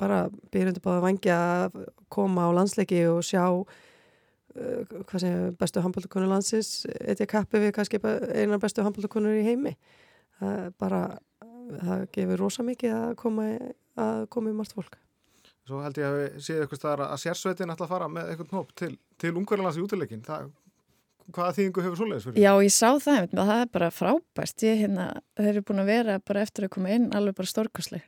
bara 0.00 0.24
byrjundu 0.54 0.82
báða 0.82 1.04
vangja 1.04 1.36
að 1.38 1.78
koma 2.12 2.48
á 2.48 2.56
landsleiki 2.56 3.04
og 3.10 3.22
sjá 3.26 3.44
uh, 3.46 4.80
hvað 5.06 5.20
segja, 5.22 5.52
bestu 5.60 5.84
handbóltakonur 5.84 6.32
landsins 6.32 6.72
eitthvað 6.90 7.30
kappi 7.36 7.62
við 7.62 7.76
kannski 7.78 8.02
einar 8.02 8.62
bestu 8.62 8.82
handbóltakonur 8.86 9.38
í 9.38 9.46
heimi 9.46 9.76
það 10.40 10.74
bara, 10.82 11.04
það 11.78 12.04
gefur 12.18 12.44
rosa 12.46 12.66
mikið 12.66 12.98
að 12.98 13.16
koma, 13.22 13.48
að 13.94 14.28
koma 14.34 14.50
í 14.50 14.58
margt 14.58 14.74
fólk 14.74 14.98
Svo 15.64 15.80
held 15.80 15.96
ég 15.96 16.04
að 16.04 16.18
við 16.18 16.34
séum 16.44 16.66
eitthvað 16.66 17.02
að 17.06 17.20
sérsveitin 17.22 17.70
ætla 17.72 17.86
að 17.86 17.92
fara 17.94 18.08
með 18.12 18.30
eitthvað 18.30 18.50
nóp 18.52 18.72
til, 18.76 18.90
til 19.16 19.30
ungverðarlands 19.32 19.78
í 19.80 19.84
útileikin. 19.84 20.24
Hvaða 21.32 21.54
þýðingu 21.56 21.84
hefur 21.84 22.00
svoleiðis 22.00 22.26
fyrir? 22.28 22.42
Já, 22.42 22.50
ég 22.60 22.74
sá 22.74 22.90
það, 23.00 23.30
það 23.32 23.54
er 23.56 23.70
bara 23.72 23.90
frábært. 23.94 24.64
Ég, 24.66 24.82
hérna, 24.82 25.06
þeir 25.38 25.50
eru 25.54 25.62
búin 25.70 25.82
að 25.84 25.92
vera 25.92 26.18
bara 26.20 26.42
eftir 26.44 26.66
að 26.66 26.74
koma 26.76 26.92
inn 26.92 27.06
alveg 27.16 27.38
bara 27.38 27.52
stórkosleg 27.52 28.04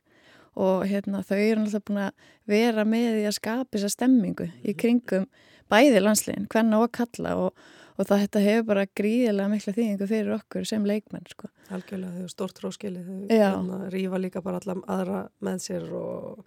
og 0.57 0.87
hérna, 0.89 1.21
þau 1.25 1.37
eru 1.37 1.63
alltaf 1.63 1.85
búin 1.85 2.03
að 2.07 2.29
vera 2.49 2.85
með 2.89 3.09
því 3.19 3.25
að 3.29 3.37
skapa 3.37 3.77
þessa 3.77 3.93
stemmingu 3.93 4.47
í 4.49 4.73
mhm. 4.73 4.79
kringum 4.81 5.27
bæði 5.73 6.03
landslegin, 6.03 6.47
hvernig 6.53 6.85
og 6.85 6.93
kalla 6.95 7.35
og, 7.41 7.65
og 7.97 8.09
það 8.09 8.23
þetta 8.25 8.43
hefur 8.45 8.69
bara 8.71 8.87
gríðilega 9.01 9.53
mikla 9.53 9.75
þýðingu 9.77 10.11
fyrir 10.13 10.37
okkur 10.37 10.69
sem 10.69 10.87
leikmenn 10.87 11.27
sko. 11.33 11.51
Algjörlega, 11.75 12.13
þau 12.15 12.23
eru 12.23 12.33
stórt 12.33 12.61
tróskili, 12.61 13.03
þau 13.03 13.89
rýfa 13.93 14.21
líka 14.23 14.45
bara 14.45 14.61
allar 14.63 14.85
aðra 14.97 15.25
með 15.45 15.65
sér 15.67 15.89
og 15.97 16.45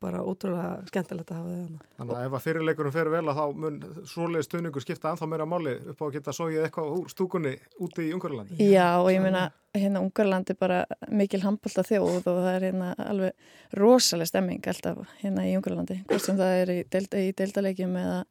bara 0.00 0.22
ótrúlega 0.24 0.86
skemmtilegt 0.90 1.30
að 1.32 1.38
hafa 1.40 1.52
þau 1.52 1.60
hana. 1.60 1.84
Þannig 1.98 2.16
að 2.16 2.26
ef 2.26 2.36
að 2.36 2.44
fyrirleikurum 2.46 2.94
fer 2.94 3.10
vel 3.12 3.22
að 3.22 3.38
þá 3.38 3.60
mun 3.62 3.78
svoleiði 4.10 4.46
stöðningur 4.46 4.84
skipta 4.84 5.12
anþá 5.12 5.28
meira 5.30 5.46
máli 5.48 5.74
upp 5.92 6.02
á 6.02 6.04
að 6.06 6.16
geta 6.16 6.34
sógið 6.36 6.64
eitthvað 6.66 6.92
úr 6.96 7.12
stúkunni 7.12 7.52
úti 7.82 8.06
í 8.06 8.12
Ungarlandi. 8.16 8.58
Já 8.62 8.86
og 9.00 9.10
ég 9.12 9.22
meina 9.24 9.48
hérna 9.76 10.02
Ungarlandi 10.04 10.56
bara 10.58 10.84
mikil 11.08 11.42
handbólta 11.44 11.84
þjóð 11.86 12.18
og 12.18 12.24
það 12.26 12.50
er 12.52 12.66
hérna 12.70 12.92
alveg 13.06 13.76
rosalega 13.80 14.30
stemming 14.32 14.70
alltaf 14.72 15.02
hérna 15.20 15.46
í 15.48 15.54
Ungarlandi 15.58 16.00
hvort 16.06 16.24
sem 16.24 16.38
það 16.38 16.62
er 16.62 16.74
í, 16.76 16.78
delta, 16.92 17.20
í 17.20 17.34
deildalegjum 17.36 17.98
eða, 18.00 18.22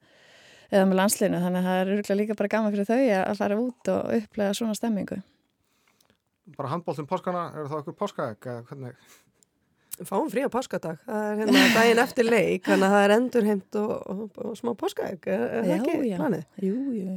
eða 0.71 0.89
með 0.89 0.99
landsleinu 1.01 1.43
þannig 1.43 1.61
að 1.61 1.69
það 1.69 1.81
er 1.83 1.93
örgulega 1.95 2.19
líka 2.21 2.39
bara 2.41 2.53
gaman 2.55 2.75
fyrir 2.75 2.89
þau 2.89 2.99
að 3.19 3.39
fara 3.43 3.61
út 3.61 3.93
og 3.93 4.17
upplega 4.19 4.57
svona 4.57 4.77
stemmingu. 4.77 5.21
Bara 6.55 6.69
handbóltum 6.69 7.07
páskana, 7.09 7.47
er 7.57 7.69
það 7.69 7.79
okkur 7.81 7.95
páskaegg 7.97 8.49
eða 8.51 8.65
hvernig? 8.69 8.97
Fáum 10.03 10.27
frí 10.27 10.43
á 10.43 10.51
páskadag, 10.51 10.97
það 11.07 11.25
er 11.29 11.37
hérna 11.39 11.61
daginn 11.71 11.99
eftir 12.03 12.27
leik, 12.27 12.65
þannig 12.65 12.87
að 12.87 12.95
það 12.95 13.05
er 13.05 13.13
endurheimt 13.15 13.77
og, 13.79 13.93
og, 14.11 14.39
og 14.43 14.57
smá 14.59 14.73
páskaegg, 14.75 15.27
er 15.31 15.53
það 15.53 15.71
ekki 15.77 16.09
planið? 16.19 16.43
Jú, 16.59 16.73
jú, 16.75 17.05
jú. 17.05 17.15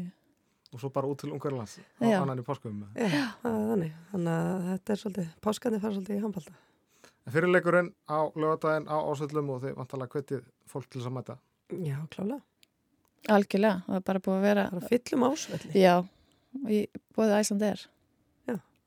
Og 0.68 0.82
svo 0.82 0.90
bara 0.94 1.10
út 1.10 1.18
til 1.18 1.32
Ungarlands 1.32 1.78
á 1.98 2.06
annan 2.20 2.38
í 2.38 2.46
páskaum. 2.46 2.84
Já, 2.94 3.24
það 3.42 3.56
er 3.56 3.66
þannig, 3.72 3.98
þannig 4.12 4.32
að 4.36 4.68
þetta 4.68 4.94
er 4.94 5.02
svolítið, 5.02 5.28
páskandi 5.48 5.82
fara 5.82 5.96
svolítið 5.96 6.20
í 6.20 6.22
handbalta. 6.26 6.56
Fyrirleikurinn 7.28 7.90
á 8.06 8.18
lögadaginn 8.38 8.88
á 8.88 8.96
ásöldum 9.10 9.52
og 9.56 9.60
þið 9.64 9.76
vantalega 9.82 10.14
hvetið 10.14 10.48
fólk 10.70 10.86
til 10.88 11.00
þess 11.00 11.10
að 11.10 11.16
mæta? 11.18 11.38
Já, 11.82 11.98
klálega. 12.14 12.40
Algjörlega, 13.28 13.82
það 13.88 13.98
er 13.98 14.08
bara 14.12 14.22
búið 14.24 14.38
að 14.38 14.46
vera... 14.46 14.70
Það 14.70 14.82
er 14.84 14.90
fyllum 14.94 15.28
ásvelli. 15.28 15.72
Já, 15.82 15.94
búið 17.16 17.38
æsland 17.42 17.70
er. 17.72 17.88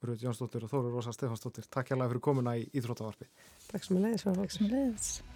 Rúð 0.02 0.24
Jónsdóttir 0.26 0.64
og 0.66 0.72
Þóru 0.72 0.90
Rósa 0.96 1.12
Stefansdóttir. 1.14 1.68
Takk 1.70 1.92
hjá 1.92 1.98
það 3.72 3.80
fyrir 3.80 3.80
komuna 3.80 3.80
í 3.80 3.80
Íþróttavarpi. 3.80 3.80
Takk 3.80 3.88
sem 3.88 3.98
að 3.98 4.08
leiðis. 4.08 4.26
Takk 4.28 4.56
sem 4.58 4.68
að 4.68 4.78
leiðis. 4.78 5.31